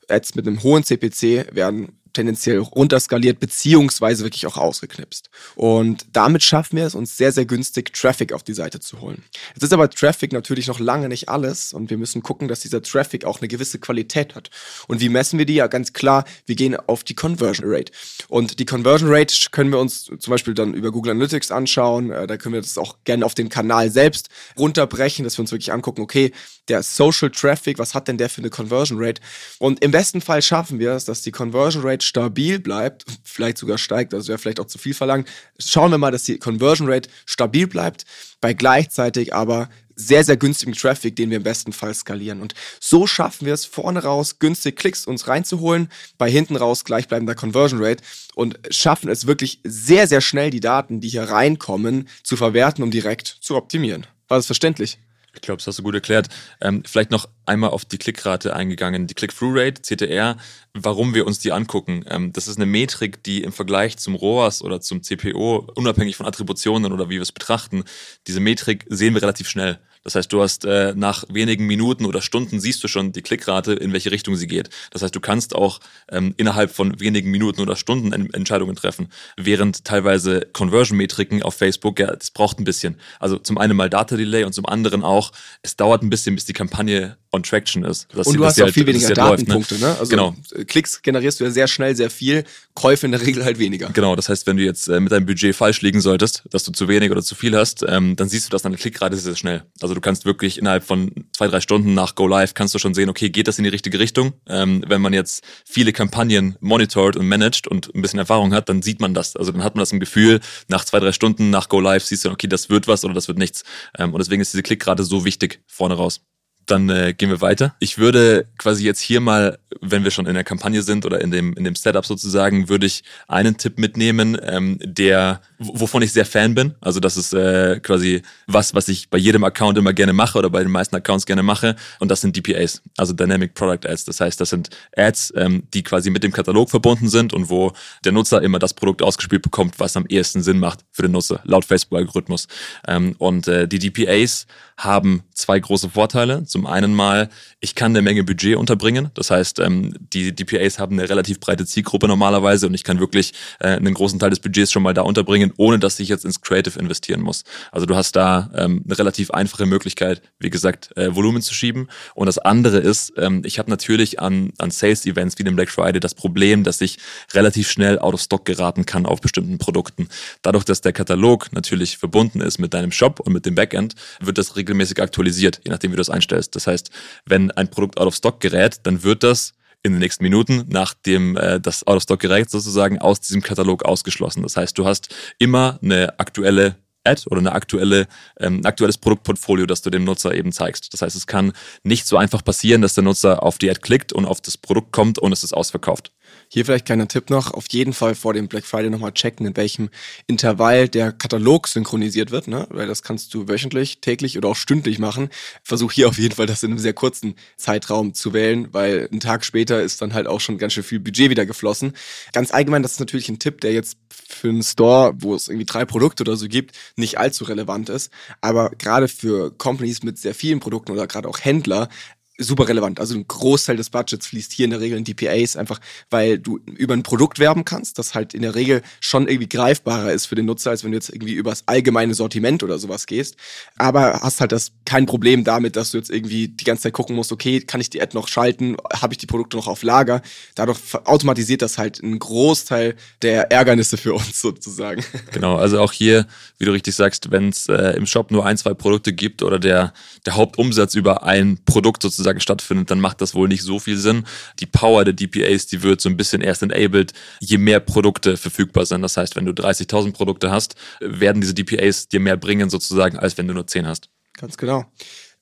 Ads 0.10 0.36
mit 0.36 0.46
einem 0.46 0.62
hohen 0.62 0.84
CPC 0.84 1.56
werden 1.56 1.98
tendenziell 2.18 2.58
runterskaliert, 2.58 3.40
beziehungsweise 3.40 4.24
wirklich 4.24 4.48
auch 4.48 4.58
ausgeknipst. 4.58 5.30
Und 5.56 6.08
damit 6.14 6.44
schaffen 6.44 6.78
wir 6.78 6.86
es, 6.86 6.96
uns 6.96 7.16
sehr, 7.16 7.32
sehr 7.32 7.46
günstig 7.46 7.94
Traffic 7.94 8.34
auf 8.34 8.42
die 8.42 8.54
Seite 8.54 8.80
zu 8.80 9.02
holen. 9.02 9.24
Jetzt 9.54 9.64
ist 9.64 9.74
aber 9.74 9.90
Traffic 9.90 10.34
natürlich 10.34 10.68
noch 10.68 10.80
lange 10.80 11.10
nicht 11.10 11.30
alles 11.30 11.74
und 11.74 11.92
wir 11.92 11.98
müssen 11.98 12.24
gucken, 12.24 12.48
dass 12.48 12.62
dieser 12.62 12.82
Traffic 12.82 13.24
auch 13.24 13.40
eine 13.40 13.48
gewisse 13.48 13.78
Qualität 13.78 14.34
hat. 14.34 14.50
Und 14.88 15.00
wie 15.00 15.10
messen 15.10 15.38
wir 15.38 15.46
die? 15.46 15.56
Ja, 15.56 15.68
ganz 15.68 15.94
klar, 15.94 16.26
wir 16.48 16.56
gehen 16.56 16.76
auf 16.76 17.04
die 17.04 17.14
Conversion 17.14 17.68
Rate. 17.70 17.92
Und 18.30 18.60
die 18.60 18.66
Conversion 18.66 19.10
Rate 19.12 19.36
können 19.52 19.72
wir 19.72 19.80
uns 19.80 20.06
zum 20.06 20.32
Beispiel 20.32 20.56
dann 20.56 20.74
über 20.74 20.92
Google 20.92 21.12
Analytics 21.12 21.52
anschauen. 21.52 22.12
Äh, 22.12 22.26
da 22.26 22.38
können 22.38 22.54
wir 22.54 22.62
das 22.62 22.78
auch 22.80 22.98
gerne 23.04 23.26
auf 23.26 23.36
den 23.36 23.50
Kanal 23.50 23.92
selbst 23.92 24.30
runterbrechen, 24.58 25.24
dass 25.24 25.38
wir 25.38 25.42
uns 25.42 25.52
wirklich 25.52 25.72
angucken, 25.72 26.02
okay, 26.02 26.32
der 26.68 26.84
Social 26.84 27.30
Traffic, 27.30 27.78
was 27.78 27.94
hat 27.94 28.08
denn 28.08 28.18
der 28.18 28.30
für 28.30 28.42
eine 28.42 28.50
Conversion 28.50 28.98
Rate? 29.00 29.22
Und 29.60 29.84
im 29.84 29.92
besten 29.92 30.22
Fall 30.22 30.42
schaffen 30.42 30.80
wir 30.80 30.94
es, 30.94 31.06
dass 31.06 31.22
die 31.22 31.32
Conversion 31.32 31.84
Rate 31.84 32.06
stabil 32.08 32.60
bleibt, 32.60 33.06
vielleicht 33.24 33.58
sogar 33.58 33.78
steigt, 33.78 34.14
das 34.14 34.28
wäre 34.28 34.38
vielleicht 34.38 34.60
auch 34.60 34.68
zu 34.68 34.78
viel 34.78 34.94
verlangt. 34.94 35.28
Schauen 35.60 35.92
wir 35.92 35.98
mal, 35.98 36.12
dass 36.12 36.24
die 36.24 36.40
Conversion 36.40 36.90
Rate 36.90 37.10
stabil 37.26 37.68
bleibt, 37.68 38.06
bei 38.42 38.54
gleichzeitig 38.54 39.34
aber 39.34 39.70
sehr, 39.98 40.24
sehr 40.24 40.38
günstigem 40.38 40.76
Traffic, 40.76 41.16
den 41.16 41.32
wir 41.32 41.38
im 41.38 41.44
besten 41.44 41.74
Fall 41.74 41.94
skalieren. 41.94 42.40
Und 42.40 42.54
so 42.80 43.08
schaffen 43.08 43.46
wir 43.48 43.54
es, 43.54 43.66
vorne 43.66 44.04
raus 44.04 44.40
günstig 44.40 44.78
Klicks 44.78 45.06
uns 45.06 45.28
reinzuholen, 45.28 45.90
bei 46.18 46.30
hinten 46.30 46.56
raus 46.56 46.86
gleichbleibender 46.86 47.36
Conversion 47.36 47.84
Rate 47.84 48.04
und 48.36 48.60
schaffen 48.70 49.10
es 49.10 49.26
wirklich 49.26 49.60
sehr, 49.64 50.08
sehr 50.08 50.22
schnell, 50.22 50.52
die 50.52 50.60
Daten, 50.60 51.02
die 51.02 51.10
hier 51.10 51.24
reinkommen, 51.24 52.08
zu 52.24 52.38
verwerten, 52.38 52.84
um 52.84 52.92
direkt 52.92 53.28
zu 53.42 53.56
optimieren. 53.56 54.06
War 54.28 54.38
das 54.38 54.46
verständlich? 54.46 55.00
Ich 55.34 55.42
glaube, 55.42 55.58
das 55.58 55.68
hast 55.68 55.80
du 55.80 55.84
gut 55.84 55.96
erklärt. 55.96 56.30
Ähm, 56.62 56.84
vielleicht 56.86 57.12
noch 57.12 57.28
einmal 57.48 57.72
auf 57.72 57.86
die 57.86 57.98
Klickrate 57.98 58.56
eingegangen. 58.56 59.08
Die 59.08 59.14
Click-Through-Rate, 59.14 59.82
CTR, 59.82 60.38
warum 60.74 61.14
wir 61.14 61.26
uns 61.26 61.40
die 61.40 61.52
angucken. 61.52 62.06
Ähm, 62.10 62.34
das 62.34 62.48
ist 62.48 62.58
eine 62.58 62.66
Metrik, 62.66 63.24
die 63.24 63.44
im 63.44 63.52
Vergleich 63.52 63.98
zum 63.98 64.16
ROAS 64.16 64.62
oder 64.62 64.82
zum 64.82 65.04
CPO, 65.04 65.68
unabhängig 65.76 66.16
von 66.16 66.26
Attributionen 66.26 66.92
oder 66.92 67.10
wie 67.10 67.16
wir 67.16 67.22
es 67.22 67.32
betrachten, 67.32 67.84
diese 68.28 68.40
Metrik 68.40 68.86
sehen 68.90 69.14
wir 69.14 69.22
relativ 69.22 69.50
schnell. 69.50 69.80
Das 70.08 70.16
heißt, 70.16 70.32
du 70.32 70.42
hast 70.42 70.64
äh, 70.64 70.94
nach 70.96 71.26
wenigen 71.28 71.66
Minuten 71.68 72.06
oder 72.06 72.22
Stunden 72.22 72.62
siehst 72.62 72.82
du 72.82 72.88
schon 72.88 73.12
die 73.12 73.22
Klickrate, 73.22 73.74
in 73.74 73.92
welche 73.92 74.10
Richtung 74.10 74.38
sie 74.38 74.48
geht. 74.48 74.70
Das 74.92 75.02
heißt, 75.02 75.14
du 75.14 75.20
kannst 75.20 75.54
auch 75.54 75.82
ähm, 76.10 76.34
innerhalb 76.38 76.72
von 76.72 76.98
wenigen 77.02 77.30
Minuten 77.30 77.60
oder 77.60 77.76
Stunden 77.76 78.14
en 78.14 78.34
Entscheidungen 78.34 78.78
treffen, 78.78 79.10
während 79.36 79.84
teilweise 79.84 80.48
Conversion-Metriken 80.54 81.44
auf 81.44 81.56
Facebook, 81.56 82.00
ja, 82.00 82.16
das 82.16 82.32
braucht 82.32 82.58
ein 82.58 82.64
bisschen. 82.64 82.96
Also 83.20 83.38
zum 83.38 83.58
einen 83.58 83.76
mal 83.76 83.90
Data 83.90 84.16
Delay 84.16 84.46
und 84.46 84.54
zum 84.54 84.66
anderen 84.66 85.04
auch, 85.04 85.34
es 85.62 85.76
dauert 85.76 86.04
ein 86.04 86.10
bisschen, 86.10 86.36
bis 86.36 86.46
die 86.46 86.54
Kampagne 86.54 87.18
on 87.38 87.44
Traction 87.44 87.84
ist. 87.84 88.08
und 88.14 88.36
du 88.36 88.46
hast 88.46 88.60
auch 88.60 88.66
halt, 88.66 88.74
viel 88.74 88.86
weniger 88.86 89.14
Datenpunkte, 89.14 89.76
läuft, 89.76 89.82
ne? 89.82 89.94
ne? 89.94 90.00
Also 90.00 90.10
genau. 90.10 90.36
Klicks 90.68 91.02
generierst 91.02 91.40
du 91.40 91.46
ja 91.46 91.52
sehr 91.52 91.68
schnell 91.68 91.96
sehr 91.96 92.10
viel, 92.10 92.44
Käufe 92.74 93.06
in 93.06 93.12
der 93.12 93.22
Regel 93.22 93.44
halt 93.46 93.60
weniger. 93.60 93.90
Genau, 93.90 94.16
das 94.16 94.30
heißt, 94.30 94.46
wenn 94.48 94.58
du 94.58 94.64
jetzt 94.64 94.88
äh, 94.88 95.00
mit 95.00 95.12
deinem 95.12 95.26
Budget 95.26 95.56
falsch 95.56 95.82
liegen 95.82 96.02
solltest, 96.02 96.44
dass 96.52 96.64
du 96.64 96.72
zu 96.72 96.88
wenig 96.88 97.12
oder 97.12 97.24
zu 97.24 97.36
viel 97.36 97.56
hast, 97.56 97.84
ähm, 97.88 98.16
dann 98.16 98.30
siehst 98.30 98.48
du 98.48 98.50
das 98.50 98.66
an 98.66 98.72
der 98.74 98.80
Klickrate 98.80 99.16
sehr 99.16 99.36
schnell. 99.36 99.64
Also 99.82 99.96
du 99.96 100.02
kannst 100.02 100.26
wirklich 100.26 100.58
innerhalb 100.58 100.84
von 100.84 101.12
zwei, 101.32 101.48
drei 101.48 101.62
Stunden 101.62 101.94
nach 101.94 102.16
Go 102.16 102.28
Live 102.28 102.54
kannst 102.54 102.76
du 102.76 102.80
schon 102.80 102.94
sehen, 102.94 103.10
okay, 103.10 103.30
geht 103.30 103.48
das 103.48 103.58
in 103.58 103.64
die 103.64 103.70
richtige 103.70 104.00
Richtung? 104.00 104.34
Ähm, 104.48 104.84
wenn 104.88 105.02
man 105.02 105.14
jetzt 105.14 105.44
viele 105.66 105.94
Kampagnen 105.94 106.58
monitort 106.60 107.16
und 107.16 107.28
managt 107.28 107.68
und 107.68 107.94
ein 107.96 108.02
bisschen 108.02 108.20
Erfahrung 108.20 108.54
hat, 108.54 108.70
dann 108.70 108.82
sieht 108.82 109.00
man 109.00 109.14
das. 109.14 109.36
Also 109.36 109.52
dann 109.52 109.64
hat 109.64 109.76
man 109.76 109.82
das 109.82 109.92
im 109.92 110.00
Gefühl, 110.00 110.40
nach 110.68 110.86
zwei, 110.86 111.00
drei 111.00 111.12
Stunden 111.12 111.50
nach 111.50 111.70
Go 111.70 111.80
Live 111.80 112.04
siehst 112.04 112.26
du, 112.26 112.32
okay, 112.32 112.48
das 112.48 112.70
wird 112.70 112.88
was 112.88 113.06
oder 113.06 113.14
das 113.14 113.28
wird 113.28 113.38
nichts. 113.38 113.64
Ähm, 113.98 114.14
und 114.14 114.20
deswegen 114.20 114.42
ist 114.42 114.54
diese 114.54 114.64
Klickrate 114.64 115.04
so 115.04 115.26
wichtig 115.26 115.62
vorne 115.68 115.96
raus 115.96 116.22
dann 116.68 116.90
äh, 116.90 117.14
gehen 117.14 117.30
wir 117.30 117.42
weiter. 117.42 117.76
Ich 117.80 117.98
würde 117.98 118.46
quasi 118.58 118.86
jetzt 118.86 119.00
hier 119.00 119.22
mal, 119.22 119.58
wenn 119.82 120.04
wir 120.04 120.12
schon 120.12 120.26
in 120.26 120.34
der 120.34 120.44
Kampagne 120.44 120.82
sind 120.82 121.06
oder 121.06 121.22
in 121.22 121.32
dem, 121.32 121.54
in 121.54 121.64
dem 121.64 121.76
Setup 121.76 122.06
sozusagen, 122.06 122.70
würde 122.70 122.86
ich 122.86 123.04
einen 123.28 123.58
Tipp 123.58 123.78
mitnehmen, 123.80 124.38
ähm, 124.42 124.78
der, 124.84 125.42
wovon 125.60 126.02
ich 126.02 126.12
sehr 126.12 126.26
Fan 126.26 126.56
bin. 126.56 126.76
Also 126.82 127.00
das 127.00 127.18
ist 127.18 127.34
äh, 127.34 127.80
quasi 127.82 128.22
was, 128.48 128.74
was 128.74 128.88
ich 128.88 129.10
bei 129.10 129.18
jedem 129.18 129.44
Account 129.44 129.78
immer 129.78 129.94
gerne 129.94 130.14
mache 130.14 130.38
oder 130.38 130.50
bei 130.50 130.62
den 130.62 130.72
meisten 130.72 130.96
Accounts 130.96 131.26
gerne 131.26 131.44
mache. 131.44 131.76
Und 132.00 132.10
das 132.10 132.22
sind 132.22 132.36
DPAs, 132.36 132.82
also 132.98 133.14
Dynamic 133.14 133.54
Product 133.54 133.88
Ads. 133.88 134.06
Das 134.06 134.20
heißt, 134.20 134.40
das 134.40 134.50
sind 134.50 134.70
Ads, 134.96 135.34
ähm, 135.36 135.64
die 135.74 135.84
quasi 135.84 136.10
mit 136.10 136.24
dem 136.24 136.32
Katalog 136.32 136.70
verbunden 136.70 137.10
sind 137.10 137.34
und 137.34 137.50
wo 137.50 137.74
der 138.06 138.12
Nutzer 138.12 138.42
immer 138.42 138.60
das 138.60 138.74
Produkt 138.74 139.02
ausgespielt 139.02 139.42
bekommt, 139.42 139.80
was 139.80 139.98
am 139.98 140.06
ehesten 140.08 140.44
Sinn 140.44 140.60
macht 140.60 140.82
für 140.92 141.04
den 141.04 141.12
Nutzer, 141.12 141.42
laut 141.44 141.66
Facebook-Algorithmus. 141.66 142.48
Ähm, 142.88 143.16
und 143.18 143.48
äh, 143.48 143.68
die 143.68 143.80
DPAs 143.80 144.48
haben 144.78 145.24
zwei 145.34 145.60
große 145.60 145.90
Vorteile. 145.90 146.44
Zum 146.44 146.68
einen 146.68 146.94
mal, 146.94 147.30
ich 147.60 147.74
kann 147.76 147.92
eine 147.92 148.02
Menge 148.02 148.24
Budget 148.24 148.56
unterbringen. 148.58 149.10
Das 149.16 149.32
heißt, 149.32 149.60
ähm, 149.68 149.94
die 150.14 150.34
DPAs 150.34 150.80
haben 150.80 151.00
eine 151.00 151.10
relativ 151.10 151.40
breite 151.40 151.66
Zielgruppe 151.66 152.08
normalerweise 152.08 152.68
und 152.68 152.74
ich 152.74 152.84
kann 152.84 153.00
wirklich 153.00 153.34
äh, 153.60 153.68
einen 153.68 153.94
großen 153.94 154.18
Teil 154.18 154.32
des 154.32 154.40
Budgets 154.40 154.72
schon 154.72 154.84
mal 154.84 154.94
da 154.94 155.04
unterbringen 155.04 155.28
bringen, 155.28 155.54
ohne 155.58 155.78
dass 155.78 156.00
ich 156.00 156.10
jetzt 156.10 156.26
ins 156.26 156.42
Creative 156.42 156.80
investieren 156.80 157.22
muss. 157.22 157.44
Also 157.72 157.86
du 157.86 157.96
hast 157.96 158.16
da 158.16 158.50
ähm, 158.56 158.84
eine 158.86 158.98
relativ 158.98 159.32
einfache 159.32 159.66
Möglichkeit, 159.66 160.22
wie 160.40 160.50
gesagt, 160.50 160.96
äh, 160.98 161.14
Volumen 161.14 161.42
zu 161.42 161.54
schieben. 161.54 161.90
Und 162.16 162.26
das 162.26 162.38
andere 162.40 162.78
ist, 162.78 163.14
ähm, 163.18 163.42
ich 163.46 163.60
habe 163.60 163.70
natürlich 163.70 164.20
an, 164.20 164.52
an 164.58 164.72
Sales-Events 164.72 165.38
wie 165.38 165.44
dem 165.44 165.56
Black 165.56 165.70
Friday 165.70 166.00
das 166.00 166.16
Problem, 166.16 166.64
dass 166.64 166.82
ich 166.82 166.98
relativ 167.34 167.70
schnell 167.70 168.00
out 168.00 168.14
of 168.14 168.22
stock 168.22 168.46
geraten 168.46 168.86
kann 168.86 169.06
auf 169.06 169.22
bestimmten 169.22 169.58
Produkten. 169.58 170.08
Dadurch, 170.42 170.64
dass 170.64 170.82
der 170.82 170.94
Katalog 170.94 171.52
natürlich 171.52 171.98
verbunden 171.98 172.42
ist 172.42 172.58
mit 172.58 172.74
deinem 172.74 172.92
Shop 172.92 173.20
und 173.20 173.34
mit 173.34 173.46
dem 173.46 173.56
Backend, 173.56 173.96
wird 174.20 174.38
das 174.38 174.56
regelmäßig 174.56 175.02
aktualisiert, 175.02 175.62
je 175.66 175.72
nachdem, 175.72 175.92
wie 175.92 175.96
du 175.96 176.02
das 176.02 176.10
einstellst. 176.10 176.56
Das 176.56 176.68
heißt, 176.68 176.90
wenn 177.26 177.52
ein 177.52 177.70
Produkt 177.70 178.00
out 178.00 178.08
of 178.08 178.16
stock 178.16 178.40
gerät, 178.40 178.80
dann 178.84 179.04
wird 179.04 179.24
das 179.24 179.54
in 179.84 179.94
den 179.94 180.00
nächsten 180.00 180.24
Minuten, 180.24 180.66
nachdem 180.70 181.38
äh, 181.38 181.60
das 181.60 181.86
Out 181.86 181.98
of 181.98 182.04
Stock 182.04 182.20
gerät, 182.20 182.50
sozusagen 182.50 183.00
aus 183.00 183.22
diesem 183.22 183.42
Katalog 183.42 183.86
ausgeschlossen. 183.86 184.44
Das 184.44 184.58
heißt, 184.58 184.78
du 184.78 184.86
hast 184.86 185.14
immer 185.40 185.80
eine 185.82 186.20
aktuelle 186.20 186.76
Ad 187.08 187.24
oder 187.28 187.40
eine 187.40 187.54
aktuelle, 187.54 188.08
ähm, 188.40 188.62
aktuelles 188.66 188.98
Produktportfolio, 188.98 189.66
das 189.66 189.82
du 189.82 189.90
dem 189.90 190.04
Nutzer 190.04 190.34
eben 190.36 190.52
zeigst. 190.52 190.94
Das 190.94 191.02
heißt, 191.02 191.16
es 191.16 191.26
kann 191.26 191.54
nicht 191.84 192.06
so 192.06 192.18
einfach 192.18 192.44
passieren, 192.44 192.82
dass 192.82 192.94
der 192.94 193.04
Nutzer 193.04 193.44
auf 193.44 193.58
die 193.58 193.70
Ad 193.70 193.80
klickt 193.80 194.14
und 194.14 194.26
auf 194.26 194.42
das 194.42 194.58
Produkt 194.58 194.92
kommt 194.92 195.18
und 195.20 195.32
es 195.32 195.44
ist 195.44 195.54
ausverkauft. 195.54 196.12
Hier 196.50 196.66
vielleicht 196.66 196.86
kleiner 196.86 197.08
Tipp 197.08 197.30
noch, 197.30 197.54
auf 197.54 197.66
jeden 197.72 197.94
Fall 197.94 198.16
vor 198.16 198.34
dem 198.34 198.48
Black 198.48 198.66
Friday 198.66 198.90
nochmal 198.90 199.12
checken, 199.12 199.46
in 199.46 199.58
welchem 199.58 199.90
Intervall 200.28 200.88
der 200.88 201.12
Katalog 201.12 201.68
synchronisiert 201.68 202.32
wird, 202.32 202.48
ne? 202.48 202.68
weil 202.70 202.88
das 202.88 203.04
kannst 203.04 203.34
du 203.34 203.48
wöchentlich, 203.50 204.00
täglich 204.00 204.38
oder 204.38 204.50
auch 204.50 204.56
stündlich 204.56 204.98
machen. 204.98 205.30
Versuch 205.64 205.92
hier 205.92 206.08
auf 206.08 206.18
jeden 206.18 206.36
Fall 206.36 206.46
das 206.46 206.64
in 206.64 206.72
einem 206.72 206.80
sehr 206.80 206.94
kurzen 206.94 207.36
Zeitraum 207.58 208.14
zu 208.14 208.34
wählen, 208.34 208.70
weil 208.72 209.10
ein 209.12 209.20
Tag 209.20 209.44
später 209.44 209.82
ist 209.82 210.02
dann 210.02 210.14
halt 210.14 210.28
auch 210.28 210.40
schon 210.40 210.58
ganz 210.58 210.74
schön 210.74 210.84
viel 210.84 211.00
Budget 211.00 211.30
wieder 211.30 211.46
geflossen. 211.46 211.94
Ganz 212.32 212.52
allgemein, 212.52 212.82
das 212.82 212.94
ist 212.94 213.00
natürlich 213.00 213.28
ein 213.28 213.40
Tipp, 213.40 213.60
der 213.62 213.74
jetzt 213.74 213.98
für 214.10 214.50
einen 214.50 214.64
Store, 214.64 215.14
wo 215.20 215.36
es 215.36 215.48
irgendwie 215.50 215.66
drei 215.66 215.84
Produkte 215.86 216.24
oder 216.24 216.38
so 216.38 216.48
gibt, 216.48 216.76
nicht 216.96 217.18
allzu 217.18 217.44
relevant 217.44 217.90
ist. 217.90 218.12
Aber 218.40 218.70
gerade 218.72 219.08
für 219.08 219.52
Companies 219.52 220.04
mit 220.04 220.18
sehr 220.18 220.34
vielen 220.34 220.60
Produkten 220.60 220.92
oder 220.92 221.08
gerade 221.08 221.28
auch 221.28 221.40
Händler 221.40 221.90
super 222.38 222.68
relevant. 222.68 223.00
Also 223.00 223.16
ein 223.16 223.28
Großteil 223.28 223.78
des 223.78 223.90
Budgets 223.90 224.28
fließt 224.28 224.54
hier 224.54 224.66
in 224.66 224.72
der 224.72 224.80
Regel 224.80 224.98
in 224.98 225.04
DPAs, 225.04 225.56
einfach 225.56 225.80
weil 226.10 226.38
du 226.38 226.60
über 226.76 226.94
ein 226.94 227.04
Produkt 227.04 227.40
werben 227.40 227.66
kannst, 227.66 227.98
das 227.98 228.14
halt 228.14 228.34
in 228.34 228.44
der 228.44 228.56
Regel 228.56 228.82
schon 229.00 229.28
irgendwie 229.28 229.50
greifbarer 229.50 230.14
ist 230.14 230.28
für 230.28 230.36
den 230.36 230.46
Nutzer, 230.46 230.70
als 230.70 230.84
wenn 230.84 230.92
du 230.92 230.98
jetzt 230.98 231.10
irgendwie 231.10 231.34
übers 231.34 231.64
allgemeine 231.66 232.14
Sortiment 232.14 232.64
oder 232.64 232.78
sowas 232.78 233.08
gehst. 233.08 233.36
Aber 233.78 234.20
hast 234.22 234.40
halt 234.40 234.52
das 234.52 234.72
kein 234.86 235.06
Problem 235.06 235.44
damit, 235.44 235.76
dass 235.76 235.92
du 235.92 235.98
jetzt 235.98 236.12
irgendwie 236.12 236.48
die 236.48 236.64
ganze 236.64 236.84
Zeit 236.84 236.94
gucken 236.94 237.16
musst, 237.16 237.32
okay, 237.32 237.60
kann 237.62 237.82
ich 237.82 237.90
die 237.90 238.02
Ad 238.02 238.12
noch 238.14 238.28
schalten, 238.28 238.78
habe 238.94 239.14
ich 239.14 239.18
die 239.18 239.26
Produkte 239.26 239.58
noch 239.58 239.68
auf 239.68 239.82
Lager? 239.84 240.22
Dadurch 240.56 240.80
automatisiert 241.06 241.62
das 241.62 241.78
halt 241.78 242.04
einen 242.04 242.20
Großteil 242.20 242.96
der 243.22 243.52
Ärgernisse 243.52 243.98
für 243.98 244.14
uns 244.14 244.40
sozusagen. 244.40 245.04
Genau, 245.32 245.56
also 245.56 245.80
auch 245.80 245.92
hier, 245.92 246.28
wie 246.58 246.66
du 246.66 246.72
richtig 246.72 246.96
sagst, 246.96 247.32
wenn 247.32 247.50
es 247.50 247.68
äh, 247.68 247.96
im 247.96 248.06
Shop 248.06 248.32
nur 248.32 248.46
ein, 248.46 248.58
zwei 248.58 248.74
Produkte 248.74 249.14
gibt 249.14 249.44
oder 249.44 249.60
der, 249.60 249.94
der 250.26 250.36
Hauptumsatz 250.36 250.96
über 250.96 251.24
ein 251.24 251.60
Produkt 251.66 252.02
sozusagen 252.02 252.27
sozusagen 252.28 252.40
stattfindet, 252.42 252.92
dann 252.92 253.00
macht 253.00 253.22
das 253.22 253.34
wohl 253.34 253.48
nicht 253.48 253.64
so 253.64 253.80
viel 253.80 253.98
Sinn. 253.98 254.26
Die 254.60 254.66
Power 254.66 255.06
der 255.06 255.14
DPAs, 255.14 255.68
die 255.68 255.82
wird 255.82 256.02
so 256.02 256.10
ein 256.10 256.18
bisschen 256.18 256.42
erst 256.42 256.62
enabled, 256.62 257.14
je 257.40 257.58
mehr 257.58 257.80
Produkte 257.80 258.36
verfügbar 258.36 258.86
sind. 258.86 259.02
Das 259.02 259.16
heißt, 259.16 259.36
wenn 259.36 259.46
du 259.46 259.54
30.000 259.54 260.12
Produkte 260.12 260.52
hast, 260.52 260.76
werden 261.00 261.42
diese 261.42 261.54
DPAs 261.54 262.08
dir 262.10 262.20
mehr 262.20 262.38
bringen 262.38 262.70
sozusagen, 262.70 263.18
als 263.18 263.38
wenn 263.38 263.48
du 263.48 263.54
nur 263.54 263.68
10 263.68 263.88
hast. 263.88 264.10
Ganz 264.34 264.58
genau. 264.58 264.86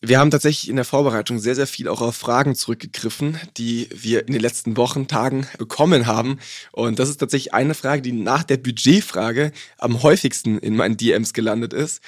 Wir 0.01 0.19
haben 0.19 0.29
tatsächlich 0.29 0.69
in 0.69 0.75
der 0.75 0.85
Vorbereitung 0.85 1.39
sehr, 1.39 1.55
sehr 1.55 1.65
viel 1.65 1.87
auch 1.87 2.01
auf 2.01 2.15
Fragen 2.15 2.53
zurückgegriffen, 2.53 3.39
die 3.57 3.89
wir 3.91 4.27
in 4.27 4.33
den 4.33 4.41
letzten 4.41 4.77
Wochen, 4.77 5.07
Tagen 5.07 5.47
bekommen 5.57 6.05
haben. 6.05 6.37
Und 6.71 6.99
das 6.99 7.09
ist 7.09 7.17
tatsächlich 7.17 7.53
eine 7.55 7.73
Frage, 7.73 8.03
die 8.03 8.11
nach 8.11 8.43
der 8.43 8.57
Budgetfrage 8.57 9.51
am 9.79 10.03
häufigsten 10.03 10.59
in 10.59 10.75
meinen 10.75 10.97
DMs 10.97 11.33
gelandet 11.33 11.73
ist. 11.73 12.01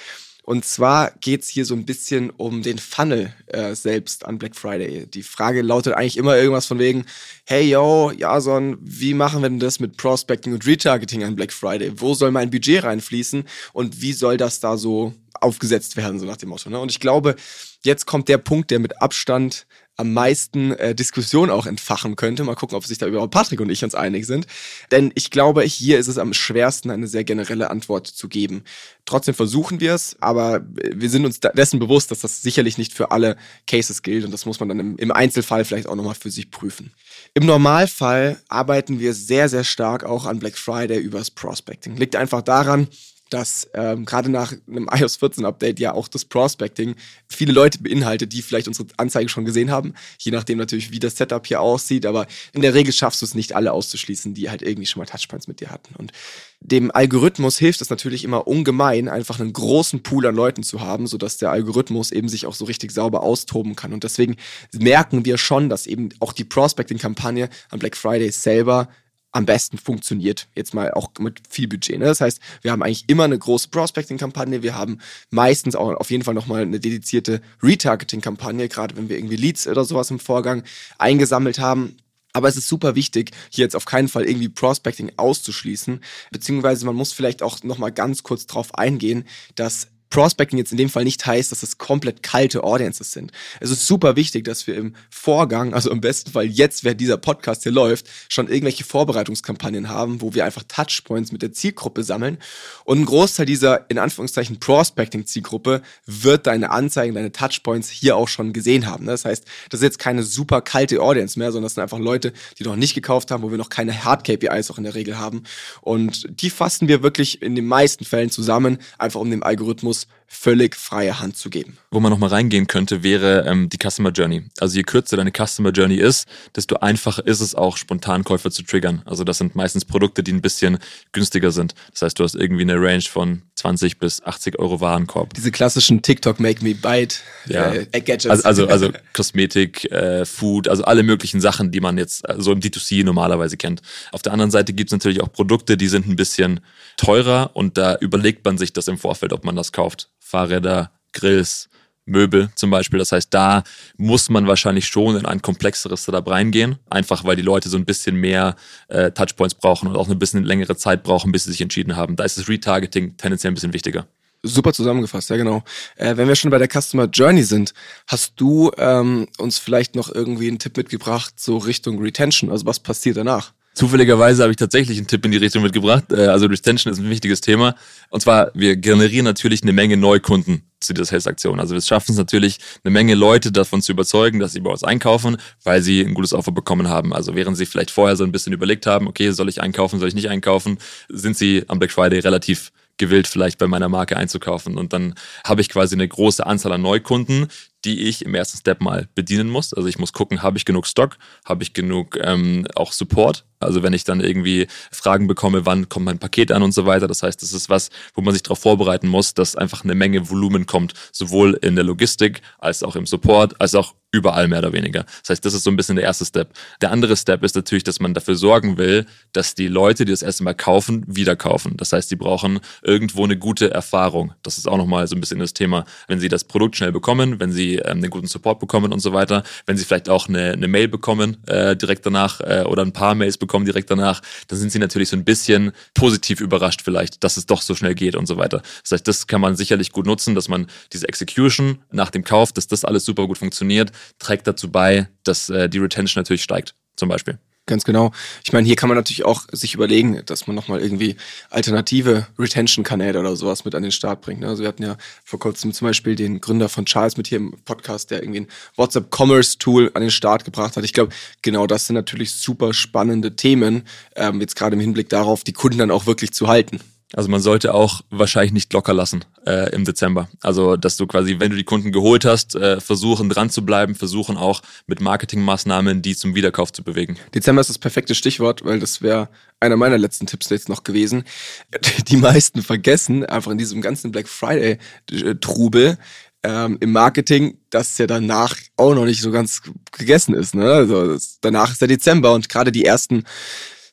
Und 0.48 0.64
zwar 0.64 1.10
geht's 1.20 1.46
hier 1.50 1.66
so 1.66 1.74
ein 1.74 1.84
bisschen 1.84 2.30
um 2.30 2.62
den 2.62 2.78
Funnel 2.78 3.34
äh, 3.48 3.74
selbst 3.74 4.24
an 4.24 4.38
Black 4.38 4.56
Friday. 4.56 5.04
Die 5.04 5.22
Frage 5.22 5.60
lautet 5.60 5.92
eigentlich 5.92 6.16
immer 6.16 6.38
irgendwas 6.38 6.64
von 6.64 6.78
wegen, 6.78 7.04
hey 7.44 7.68
yo, 7.68 8.10
Jason, 8.12 8.78
wie 8.80 9.12
machen 9.12 9.42
wir 9.42 9.50
denn 9.50 9.60
das 9.60 9.78
mit 9.78 9.98
Prospecting 9.98 10.54
und 10.54 10.66
Retargeting 10.66 11.22
an 11.22 11.36
Black 11.36 11.52
Friday? 11.52 11.92
Wo 12.00 12.14
soll 12.14 12.30
mein 12.30 12.48
Budget 12.48 12.82
reinfließen 12.82 13.44
und 13.74 14.00
wie 14.00 14.14
soll 14.14 14.38
das 14.38 14.58
da 14.58 14.78
so 14.78 15.12
aufgesetzt 15.34 15.98
werden, 15.98 16.18
so 16.18 16.24
nach 16.24 16.38
dem 16.38 16.48
Motto. 16.48 16.70
Ne? 16.70 16.80
Und 16.80 16.90
ich 16.90 16.98
glaube, 16.98 17.36
jetzt 17.84 18.06
kommt 18.06 18.30
der 18.30 18.38
Punkt, 18.38 18.70
der 18.70 18.78
mit 18.78 19.02
Abstand 19.02 19.66
am 19.98 20.12
meisten 20.12 20.70
äh, 20.72 20.94
Diskussion 20.94 21.50
auch 21.50 21.66
entfachen 21.66 22.14
könnte. 22.14 22.44
Mal 22.44 22.54
gucken, 22.54 22.76
ob 22.76 22.86
sich 22.86 22.98
da 22.98 23.06
überhaupt 23.06 23.34
Patrick 23.34 23.60
und 23.60 23.68
ich 23.68 23.82
uns 23.82 23.96
einig 23.96 24.26
sind. 24.26 24.46
Denn 24.92 25.10
ich 25.16 25.30
glaube, 25.30 25.62
hier 25.62 25.98
ist 25.98 26.06
es 26.06 26.18
am 26.18 26.32
schwersten, 26.32 26.90
eine 26.90 27.08
sehr 27.08 27.24
generelle 27.24 27.68
Antwort 27.70 28.06
zu 28.06 28.28
geben. 28.28 28.62
Trotzdem 29.04 29.34
versuchen 29.34 29.80
wir 29.80 29.94
es, 29.94 30.16
aber 30.20 30.64
wir 30.70 31.10
sind 31.10 31.24
uns 31.24 31.40
dessen 31.40 31.80
bewusst, 31.80 32.12
dass 32.12 32.20
das 32.20 32.42
sicherlich 32.42 32.78
nicht 32.78 32.94
für 32.94 33.10
alle 33.10 33.36
Cases 33.66 34.02
gilt 34.02 34.24
und 34.24 34.30
das 34.30 34.46
muss 34.46 34.60
man 34.60 34.68
dann 34.68 34.78
im, 34.78 34.96
im 34.98 35.10
Einzelfall 35.10 35.64
vielleicht 35.64 35.88
auch 35.88 35.96
nochmal 35.96 36.14
für 36.14 36.30
sich 36.30 36.50
prüfen. 36.50 36.92
Im 37.34 37.44
Normalfall 37.46 38.40
arbeiten 38.48 39.00
wir 39.00 39.14
sehr, 39.14 39.48
sehr 39.48 39.64
stark 39.64 40.04
auch 40.04 40.26
an 40.26 40.38
Black 40.38 40.56
Friday 40.56 40.98
übers 40.98 41.30
Prospecting. 41.30 41.96
Liegt 41.96 42.14
einfach 42.14 42.42
daran, 42.42 42.86
dass 43.30 43.68
ähm, 43.74 44.04
gerade 44.04 44.30
nach 44.30 44.52
einem 44.66 44.88
iOS 44.92 45.16
14 45.16 45.44
Update 45.44 45.80
ja 45.80 45.92
auch 45.92 46.08
das 46.08 46.24
Prospecting 46.24 46.94
viele 47.28 47.52
Leute 47.52 47.78
beinhaltet, 47.78 48.32
die 48.32 48.42
vielleicht 48.42 48.68
unsere 48.68 48.88
Anzeige 48.96 49.28
schon 49.28 49.44
gesehen 49.44 49.70
haben, 49.70 49.94
je 50.18 50.32
nachdem 50.32 50.58
natürlich, 50.58 50.90
wie 50.90 50.98
das 50.98 51.16
Setup 51.16 51.46
hier 51.46 51.60
aussieht, 51.60 52.06
aber 52.06 52.26
in 52.52 52.62
der 52.62 52.74
Regel 52.74 52.92
schaffst 52.92 53.22
du 53.22 53.26
es 53.26 53.34
nicht 53.34 53.54
alle 53.54 53.72
auszuschließen, 53.72 54.34
die 54.34 54.50
halt 54.50 54.62
irgendwie 54.62 54.86
schon 54.86 55.00
mal 55.00 55.06
Touchpoints 55.06 55.48
mit 55.48 55.60
dir 55.60 55.70
hatten. 55.70 55.94
Und 55.96 56.12
dem 56.60 56.90
Algorithmus 56.90 57.58
hilft 57.58 57.80
es 57.82 57.90
natürlich 57.90 58.24
immer 58.24 58.48
ungemein, 58.48 59.08
einfach 59.08 59.38
einen 59.38 59.52
großen 59.52 60.02
Pool 60.02 60.26
an 60.26 60.34
Leuten 60.34 60.62
zu 60.62 60.80
haben, 60.80 61.06
sodass 61.06 61.36
der 61.36 61.50
Algorithmus 61.50 62.10
eben 62.10 62.28
sich 62.28 62.46
auch 62.46 62.54
so 62.54 62.64
richtig 62.64 62.90
sauber 62.90 63.22
austoben 63.22 63.76
kann. 63.76 63.92
Und 63.92 64.04
deswegen 64.04 64.36
merken 64.72 65.24
wir 65.24 65.38
schon, 65.38 65.68
dass 65.68 65.86
eben 65.86 66.08
auch 66.18 66.32
die 66.32 66.44
Prospecting-Kampagne 66.44 67.48
am 67.70 67.78
Black 67.78 67.96
Friday 67.96 68.30
selber 68.32 68.88
am 69.32 69.46
besten 69.46 69.78
funktioniert. 69.78 70.48
Jetzt 70.54 70.74
mal 70.74 70.92
auch 70.92 71.10
mit 71.18 71.42
viel 71.48 71.68
Budget. 71.68 71.98
Ne? 71.98 72.06
Das 72.06 72.20
heißt, 72.20 72.40
wir 72.62 72.72
haben 72.72 72.82
eigentlich 72.82 73.04
immer 73.08 73.24
eine 73.24 73.38
große 73.38 73.68
Prospecting-Kampagne. 73.68 74.62
Wir 74.62 74.74
haben 74.74 74.98
meistens 75.30 75.76
auch 75.76 75.94
auf 75.96 76.10
jeden 76.10 76.24
Fall 76.24 76.34
nochmal 76.34 76.62
eine 76.62 76.80
dedizierte 76.80 77.40
Retargeting-Kampagne, 77.62 78.68
gerade 78.68 78.96
wenn 78.96 79.08
wir 79.08 79.18
irgendwie 79.18 79.36
Leads 79.36 79.66
oder 79.66 79.84
sowas 79.84 80.10
im 80.10 80.18
Vorgang 80.18 80.62
eingesammelt 80.98 81.58
haben. 81.58 81.96
Aber 82.32 82.48
es 82.48 82.56
ist 82.56 82.68
super 82.68 82.94
wichtig, 82.94 83.32
hier 83.50 83.64
jetzt 83.64 83.76
auf 83.76 83.84
keinen 83.84 84.08
Fall 84.08 84.24
irgendwie 84.24 84.48
Prospecting 84.48 85.12
auszuschließen. 85.16 86.00
Beziehungsweise 86.30 86.86
man 86.86 86.94
muss 86.94 87.12
vielleicht 87.12 87.42
auch 87.42 87.62
nochmal 87.62 87.92
ganz 87.92 88.22
kurz 88.22 88.46
drauf 88.46 88.74
eingehen, 88.74 89.24
dass 89.54 89.88
Prospecting 90.10 90.58
jetzt 90.58 90.72
in 90.72 90.78
dem 90.78 90.88
Fall 90.88 91.04
nicht 91.04 91.24
heißt, 91.26 91.52
dass 91.52 91.62
es 91.62 91.78
komplett 91.78 92.22
kalte 92.22 92.64
Audiences 92.64 93.12
sind. 93.12 93.32
Es 93.60 93.70
ist 93.70 93.86
super 93.86 94.16
wichtig, 94.16 94.44
dass 94.44 94.66
wir 94.66 94.74
im 94.74 94.94
Vorgang, 95.10 95.74
also 95.74 95.90
im 95.90 96.00
besten 96.00 96.30
Fall 96.30 96.46
jetzt, 96.46 96.84
während 96.84 97.00
dieser 97.00 97.16
Podcast 97.16 97.62
hier 97.62 97.72
läuft, 97.72 98.06
schon 98.28 98.48
irgendwelche 98.48 98.84
Vorbereitungskampagnen 98.84 99.88
haben, 99.88 100.20
wo 100.20 100.34
wir 100.34 100.44
einfach 100.44 100.62
Touchpoints 100.66 101.32
mit 101.32 101.42
der 101.42 101.52
Zielgruppe 101.52 102.02
sammeln. 102.04 102.38
Und 102.84 103.00
ein 103.00 103.04
Großteil 103.04 103.46
dieser, 103.46 103.88
in 103.90 103.98
Anführungszeichen, 103.98 104.60
Prospecting-Zielgruppe 104.60 105.82
wird 106.06 106.46
deine 106.46 106.70
Anzeigen, 106.70 107.14
deine 107.14 107.32
Touchpoints 107.32 107.90
hier 107.90 108.16
auch 108.16 108.28
schon 108.28 108.52
gesehen 108.52 108.86
haben. 108.86 109.06
Das 109.06 109.24
heißt, 109.24 109.44
das 109.70 109.80
ist 109.80 109.84
jetzt 109.84 109.98
keine 109.98 110.22
super 110.22 110.62
kalte 110.62 111.00
Audience 111.00 111.38
mehr, 111.38 111.52
sondern 111.52 111.66
das 111.66 111.74
sind 111.74 111.82
einfach 111.82 111.98
Leute, 111.98 112.32
die 112.58 112.64
noch 112.64 112.76
nicht 112.76 112.94
gekauft 112.94 113.30
haben, 113.30 113.42
wo 113.42 113.50
wir 113.50 113.58
noch 113.58 113.68
keine 113.68 114.04
Hard-KPIs 114.04 114.70
auch 114.70 114.78
in 114.78 114.84
der 114.84 114.94
Regel 114.94 115.18
haben. 115.18 115.42
Und 115.80 116.26
die 116.40 116.50
fassen 116.50 116.88
wir 116.88 117.02
wirklich 117.02 117.42
in 117.42 117.54
den 117.54 117.66
meisten 117.66 118.04
Fällen 118.04 118.30
zusammen, 118.30 118.78
einfach 118.98 119.20
um 119.20 119.30
dem 119.30 119.42
Algorithmus 119.42 119.97
deals 120.04 120.27
völlig 120.30 120.76
freie 120.76 121.20
Hand 121.20 121.36
zu 121.38 121.48
geben. 121.48 121.78
Wo 121.90 122.00
man 122.00 122.12
nochmal 122.12 122.28
reingehen 122.28 122.66
könnte, 122.66 123.02
wäre 123.02 123.46
ähm, 123.48 123.70
die 123.70 123.78
Customer 123.78 124.10
Journey. 124.10 124.44
Also 124.60 124.76
je 124.76 124.82
kürzer 124.82 125.16
deine 125.16 125.32
Customer 125.32 125.70
Journey 125.70 125.96
ist, 125.96 126.28
desto 126.54 126.76
einfacher 126.76 127.26
ist 127.26 127.40
es 127.40 127.54
auch, 127.54 127.78
Spontankäufer 127.78 128.50
zu 128.50 128.62
triggern. 128.62 129.02
Also 129.06 129.24
das 129.24 129.38
sind 129.38 129.56
meistens 129.56 129.86
Produkte, 129.86 130.22
die 130.22 130.32
ein 130.32 130.42
bisschen 130.42 130.78
günstiger 131.12 131.50
sind. 131.50 131.74
Das 131.92 132.02
heißt, 132.02 132.18
du 132.18 132.24
hast 132.24 132.34
irgendwie 132.34 132.62
eine 132.62 132.76
Range 132.76 133.02
von 133.02 133.42
20 133.54 133.98
bis 133.98 134.22
80 134.22 134.58
Euro 134.58 134.80
Warenkorb. 134.82 135.32
Diese 135.32 135.50
klassischen 135.50 136.02
TikTok 136.02 136.40
Make 136.40 136.62
Me 136.62 136.74
Bite 136.74 137.16
ja. 137.46 137.72
äh, 137.72 137.86
Gadgets. 138.00 138.26
Also, 138.26 138.46
also, 138.46 138.68
also 138.68 138.92
Kosmetik, 139.14 139.90
äh, 139.90 140.26
Food, 140.26 140.68
also 140.68 140.84
alle 140.84 141.02
möglichen 141.02 141.40
Sachen, 141.40 141.72
die 141.72 141.80
man 141.80 141.96
jetzt 141.96 142.28
äh, 142.28 142.34
so 142.38 142.52
im 142.52 142.60
D2C 142.60 143.02
normalerweise 143.02 143.56
kennt. 143.56 143.80
Auf 144.12 144.20
der 144.20 144.32
anderen 144.34 144.50
Seite 144.50 144.74
gibt 144.74 144.90
es 144.90 144.92
natürlich 144.92 145.22
auch 145.22 145.32
Produkte, 145.32 145.78
die 145.78 145.88
sind 145.88 146.06
ein 146.06 146.16
bisschen 146.16 146.60
teurer 146.98 147.50
und 147.54 147.78
da 147.78 147.96
überlegt 147.96 148.44
man 148.44 148.58
sich 148.58 148.74
das 148.74 148.88
im 148.88 148.98
Vorfeld, 148.98 149.32
ob 149.32 149.44
man 149.44 149.56
das 149.56 149.72
kauft. 149.72 150.10
Fahrräder, 150.28 150.92
Grills, 151.12 151.68
Möbel 152.08 152.50
zum 152.54 152.70
Beispiel. 152.70 152.98
Das 152.98 153.12
heißt, 153.12 153.32
da 153.32 153.62
muss 153.96 154.28
man 154.28 154.46
wahrscheinlich 154.46 154.86
schon 154.86 155.16
in 155.16 155.26
ein 155.26 155.42
komplexeres 155.42 156.04
Setup 156.04 156.28
reingehen, 156.28 156.78
einfach 156.90 157.24
weil 157.24 157.36
die 157.36 157.42
Leute 157.42 157.68
so 157.68 157.76
ein 157.76 157.84
bisschen 157.84 158.16
mehr 158.16 158.56
äh, 158.88 159.10
Touchpoints 159.10 159.54
brauchen 159.54 159.88
und 159.88 159.96
auch 159.96 160.08
ein 160.08 160.18
bisschen 160.18 160.44
längere 160.44 160.76
Zeit 160.76 161.02
brauchen, 161.02 161.32
bis 161.32 161.44
sie 161.44 161.52
sich 161.52 161.60
entschieden 161.60 161.96
haben. 161.96 162.16
Da 162.16 162.24
ist 162.24 162.38
das 162.38 162.48
Retargeting 162.48 163.16
tendenziell 163.16 163.52
ein 163.52 163.54
bisschen 163.54 163.74
wichtiger. 163.74 164.06
Super 164.42 164.72
zusammengefasst, 164.72 165.30
ja 165.30 165.36
genau. 165.36 165.64
Äh, 165.96 166.16
wenn 166.16 166.28
wir 166.28 166.36
schon 166.36 166.50
bei 166.50 166.58
der 166.58 166.68
Customer 166.68 167.06
Journey 167.06 167.42
sind, 167.42 167.74
hast 168.06 168.34
du 168.36 168.70
ähm, 168.78 169.26
uns 169.38 169.58
vielleicht 169.58 169.96
noch 169.96 170.14
irgendwie 170.14 170.48
einen 170.48 170.60
Tipp 170.60 170.76
mitgebracht, 170.76 171.34
so 171.36 171.58
Richtung 171.58 172.00
Retention? 172.00 172.50
Also 172.50 172.64
was 172.64 172.78
passiert 172.78 173.16
danach? 173.16 173.52
Zufälligerweise 173.78 174.42
habe 174.42 174.50
ich 174.50 174.56
tatsächlich 174.56 174.98
einen 174.98 175.06
Tipp 175.06 175.24
in 175.24 175.30
die 175.30 175.36
Richtung 175.36 175.62
mitgebracht. 175.62 176.06
Äh, 176.10 176.26
also 176.26 176.46
Retention 176.46 176.92
ist 176.92 176.98
ein 176.98 177.08
wichtiges 177.10 177.40
Thema. 177.40 177.76
Und 178.10 178.20
zwar, 178.20 178.50
wir 178.52 178.74
generieren 178.74 179.24
natürlich 179.24 179.62
eine 179.62 179.72
Menge 179.72 179.96
Neukunden 179.96 180.64
zu 180.80 180.94
dieser 180.94 181.04
Sales-Aktion. 181.04 181.60
Also 181.60 181.74
wir 181.74 181.80
schaffen 181.80 182.10
es 182.10 182.18
natürlich, 182.18 182.58
eine 182.82 182.90
Menge 182.90 183.14
Leute 183.14 183.52
davon 183.52 183.80
zu 183.80 183.92
überzeugen, 183.92 184.40
dass 184.40 184.52
sie 184.52 184.58
bei 184.58 184.70
uns 184.70 184.82
einkaufen, 184.82 185.36
weil 185.62 185.80
sie 185.80 186.00
ein 186.00 186.14
gutes 186.14 186.32
Offer 186.32 186.50
bekommen 186.50 186.88
haben. 186.88 187.12
Also 187.12 187.36
während 187.36 187.56
sie 187.56 187.66
vielleicht 187.66 187.92
vorher 187.92 188.16
so 188.16 188.24
ein 188.24 188.32
bisschen 188.32 188.52
überlegt 188.52 188.84
haben, 188.84 189.06
okay, 189.06 189.30
soll 189.30 189.48
ich 189.48 189.60
einkaufen, 189.60 190.00
soll 190.00 190.08
ich 190.08 190.14
nicht 190.16 190.28
einkaufen, 190.28 190.78
sind 191.08 191.38
sie 191.38 191.62
am 191.68 191.78
Black 191.78 191.92
Friday 191.92 192.18
relativ 192.18 192.72
gewillt, 192.96 193.28
vielleicht 193.28 193.58
bei 193.58 193.68
meiner 193.68 193.88
Marke 193.88 194.16
einzukaufen. 194.16 194.76
Und 194.76 194.92
dann 194.92 195.14
habe 195.44 195.60
ich 195.60 195.68
quasi 195.68 195.94
eine 195.94 196.08
große 196.08 196.44
Anzahl 196.44 196.72
an 196.72 196.82
Neukunden, 196.82 197.46
die 197.84 198.08
ich 198.08 198.24
im 198.24 198.34
ersten 198.34 198.58
Step 198.58 198.80
mal 198.80 199.06
bedienen 199.14 199.48
muss. 199.48 199.72
Also 199.72 199.88
ich 199.88 200.00
muss 200.00 200.12
gucken, 200.12 200.42
habe 200.42 200.58
ich 200.58 200.64
genug 200.64 200.88
Stock, 200.88 201.16
habe 201.44 201.62
ich 201.62 201.74
genug 201.74 202.18
ähm, 202.20 202.66
auch 202.74 202.90
Support. 202.90 203.44
Also 203.60 203.82
wenn 203.82 203.92
ich 203.92 204.04
dann 204.04 204.20
irgendwie 204.20 204.66
Fragen 204.90 205.26
bekomme, 205.26 205.66
wann 205.66 205.88
kommt 205.88 206.06
mein 206.06 206.18
Paket 206.18 206.52
an 206.52 206.62
und 206.62 206.72
so 206.72 206.86
weiter. 206.86 207.08
Das 207.08 207.22
heißt, 207.22 207.42
das 207.42 207.52
ist 207.52 207.68
was, 207.68 207.90
wo 208.14 208.22
man 208.22 208.32
sich 208.32 208.42
darauf 208.42 208.58
vorbereiten 208.58 209.08
muss, 209.08 209.34
dass 209.34 209.56
einfach 209.56 209.84
eine 209.84 209.94
Menge 209.94 210.28
Volumen 210.30 210.66
kommt, 210.66 210.94
sowohl 211.12 211.54
in 211.62 211.74
der 211.74 211.84
Logistik 211.84 212.42
als 212.58 212.82
auch 212.82 212.96
im 212.96 213.06
Support, 213.06 213.60
als 213.60 213.74
auch 213.74 213.94
überall 214.10 214.48
mehr 214.48 214.60
oder 214.60 214.72
weniger. 214.72 215.04
Das 215.20 215.30
heißt, 215.30 215.44
das 215.44 215.52
ist 215.52 215.64
so 215.64 215.70
ein 215.70 215.76
bisschen 215.76 215.96
der 215.96 216.04
erste 216.04 216.24
Step. 216.24 216.52
Der 216.80 216.90
andere 216.92 217.16
Step 217.16 217.44
ist 217.44 217.54
natürlich, 217.54 217.84
dass 217.84 218.00
man 218.00 218.14
dafür 218.14 218.36
sorgen 218.36 218.78
will, 218.78 219.04
dass 219.32 219.54
die 219.54 219.68
Leute, 219.68 220.06
die 220.06 220.12
das 220.12 220.22
erste 220.22 220.44
Mal 220.44 220.54
kaufen, 220.54 221.04
wieder 221.06 221.36
kaufen. 221.36 221.76
Das 221.76 221.92
heißt, 221.92 222.10
die 222.10 222.16
brauchen 222.16 222.60
irgendwo 222.82 223.24
eine 223.24 223.36
gute 223.36 223.70
Erfahrung. 223.70 224.32
Das 224.42 224.56
ist 224.56 224.66
auch 224.66 224.78
nochmal 224.78 225.06
so 225.06 225.14
ein 225.14 225.20
bisschen 225.20 225.40
das 225.40 225.52
Thema. 225.52 225.84
Wenn 226.06 226.20
sie 226.20 226.28
das 226.28 226.44
Produkt 226.44 226.76
schnell 226.76 226.92
bekommen, 226.92 227.38
wenn 227.38 227.52
sie 227.52 227.76
ähm, 227.76 227.98
einen 227.98 228.10
guten 228.10 228.28
Support 228.28 228.60
bekommen 228.60 228.92
und 228.92 229.00
so 229.00 229.12
weiter, 229.12 229.42
wenn 229.66 229.76
sie 229.76 229.84
vielleicht 229.84 230.08
auch 230.08 230.28
eine, 230.28 230.52
eine 230.52 230.68
Mail 230.68 230.88
bekommen 230.88 231.36
äh, 231.46 231.76
direkt 231.76 232.06
danach 232.06 232.40
äh, 232.40 232.64
oder 232.66 232.82
ein 232.82 232.92
paar 232.92 233.14
Mails 233.14 233.36
bekommen 233.36 233.47
direkt 233.64 233.90
danach, 233.90 234.20
dann 234.48 234.58
sind 234.58 234.70
sie 234.70 234.78
natürlich 234.78 235.08
so 235.08 235.16
ein 235.16 235.24
bisschen 235.24 235.72
positiv 235.94 236.40
überrascht 236.40 236.82
vielleicht, 236.82 237.24
dass 237.24 237.36
es 237.36 237.46
doch 237.46 237.62
so 237.62 237.74
schnell 237.74 237.94
geht 237.94 238.14
und 238.14 238.26
so 238.26 238.36
weiter. 238.36 238.62
Das 238.82 238.92
heißt, 238.92 239.08
das 239.08 239.26
kann 239.26 239.40
man 239.40 239.56
sicherlich 239.56 239.92
gut 239.92 240.06
nutzen, 240.06 240.34
dass 240.34 240.48
man 240.48 240.66
diese 240.92 241.08
Execution 241.08 241.78
nach 241.90 242.10
dem 242.10 242.24
Kauf, 242.24 242.52
dass 242.52 242.66
das 242.66 242.84
alles 242.84 243.04
super 243.04 243.26
gut 243.26 243.38
funktioniert, 243.38 243.92
trägt 244.18 244.46
dazu 244.46 244.70
bei, 244.70 245.08
dass 245.24 245.48
äh, 245.48 245.68
die 245.68 245.78
Retention 245.78 246.20
natürlich 246.20 246.42
steigt, 246.42 246.74
zum 246.96 247.08
Beispiel. 247.08 247.38
Ganz 247.68 247.84
genau. 247.84 248.12
Ich 248.44 248.54
meine, 248.54 248.66
hier 248.66 248.76
kann 248.76 248.88
man 248.88 248.96
natürlich 248.96 249.26
auch 249.26 249.42
sich 249.52 249.74
überlegen, 249.74 250.22
dass 250.24 250.46
man 250.46 250.56
nochmal 250.56 250.80
irgendwie 250.80 251.16
alternative 251.50 252.26
Retention-Kanäle 252.38 253.20
oder 253.20 253.36
sowas 253.36 253.66
mit 253.66 253.74
an 253.74 253.82
den 253.82 253.92
Start 253.92 254.22
bringt. 254.22 254.42
Also 254.42 254.62
wir 254.62 254.68
hatten 254.68 254.82
ja 254.82 254.96
vor 255.22 255.38
kurzem 255.38 255.74
zum 255.74 255.86
Beispiel 255.86 256.16
den 256.16 256.40
Gründer 256.40 256.70
von 256.70 256.86
Charles 256.86 257.18
mit 257.18 257.28
hier 257.28 257.36
im 257.36 257.58
Podcast, 257.66 258.10
der 258.10 258.22
irgendwie 258.22 258.40
ein 258.40 258.48
WhatsApp-Commerce-Tool 258.76 259.90
an 259.92 260.00
den 260.00 260.10
Start 260.10 260.46
gebracht 260.46 260.78
hat. 260.78 260.84
Ich 260.84 260.94
glaube, 260.94 261.12
genau 261.42 261.66
das 261.66 261.86
sind 261.86 261.94
natürlich 261.94 262.32
super 262.32 262.72
spannende 262.72 263.36
Themen, 263.36 263.82
ähm, 264.16 264.40
jetzt 264.40 264.56
gerade 264.56 264.74
im 264.74 264.80
Hinblick 264.80 265.10
darauf, 265.10 265.44
die 265.44 265.52
Kunden 265.52 265.76
dann 265.76 265.90
auch 265.90 266.06
wirklich 266.06 266.32
zu 266.32 266.48
halten. 266.48 266.80
Also 267.14 267.30
man 267.30 267.40
sollte 267.40 267.72
auch 267.72 268.02
wahrscheinlich 268.10 268.52
nicht 268.52 268.72
locker 268.72 268.92
lassen 268.92 269.24
äh, 269.46 269.72
im 269.74 269.84
Dezember. 269.84 270.28
Also 270.42 270.76
dass 270.76 270.98
du 270.98 271.06
quasi, 271.06 271.36
wenn 271.38 271.50
du 271.50 271.56
die 271.56 271.64
Kunden 271.64 271.90
geholt 271.90 272.26
hast, 272.26 272.54
äh, 272.54 272.80
versuchen 272.80 273.30
dran 273.30 273.48
zu 273.48 273.64
bleiben, 273.64 273.94
versuchen 273.94 274.36
auch 274.36 274.60
mit 274.86 275.00
Marketingmaßnahmen 275.00 276.02
die 276.02 276.14
zum 276.14 276.34
Wiederkauf 276.34 276.70
zu 276.70 276.82
bewegen. 276.84 277.16
Dezember 277.34 277.62
ist 277.62 277.70
das 277.70 277.78
perfekte 277.78 278.14
Stichwort, 278.14 278.64
weil 278.64 278.78
das 278.78 279.00
wäre 279.00 279.30
einer 279.58 279.76
meiner 279.76 279.96
letzten 279.96 280.26
Tipps 280.26 280.50
jetzt 280.50 280.68
noch 280.68 280.84
gewesen. 280.84 281.24
Die 282.08 282.16
meisten 282.16 282.62
vergessen 282.62 283.24
einfach 283.24 283.50
in 283.50 283.58
diesem 283.58 283.80
ganzen 283.80 284.12
Black 284.12 284.28
Friday 284.28 284.78
äh, 285.10 285.34
Trubel 285.36 285.98
ähm, 286.42 286.76
im 286.80 286.92
Marketing, 286.92 287.58
dass 287.70 287.98
ja 287.98 288.06
danach 288.06 288.54
auch 288.76 288.94
noch 288.94 289.04
nicht 289.04 289.22
so 289.22 289.30
ganz 289.30 289.62
gegessen 289.92 290.34
ist. 290.34 290.54
Ne? 290.54 290.70
Also 290.70 291.18
danach 291.40 291.72
ist 291.72 291.80
der 291.80 291.88
Dezember 291.88 292.34
und 292.34 292.48
gerade 292.48 292.70
die 292.70 292.84
ersten 292.84 293.24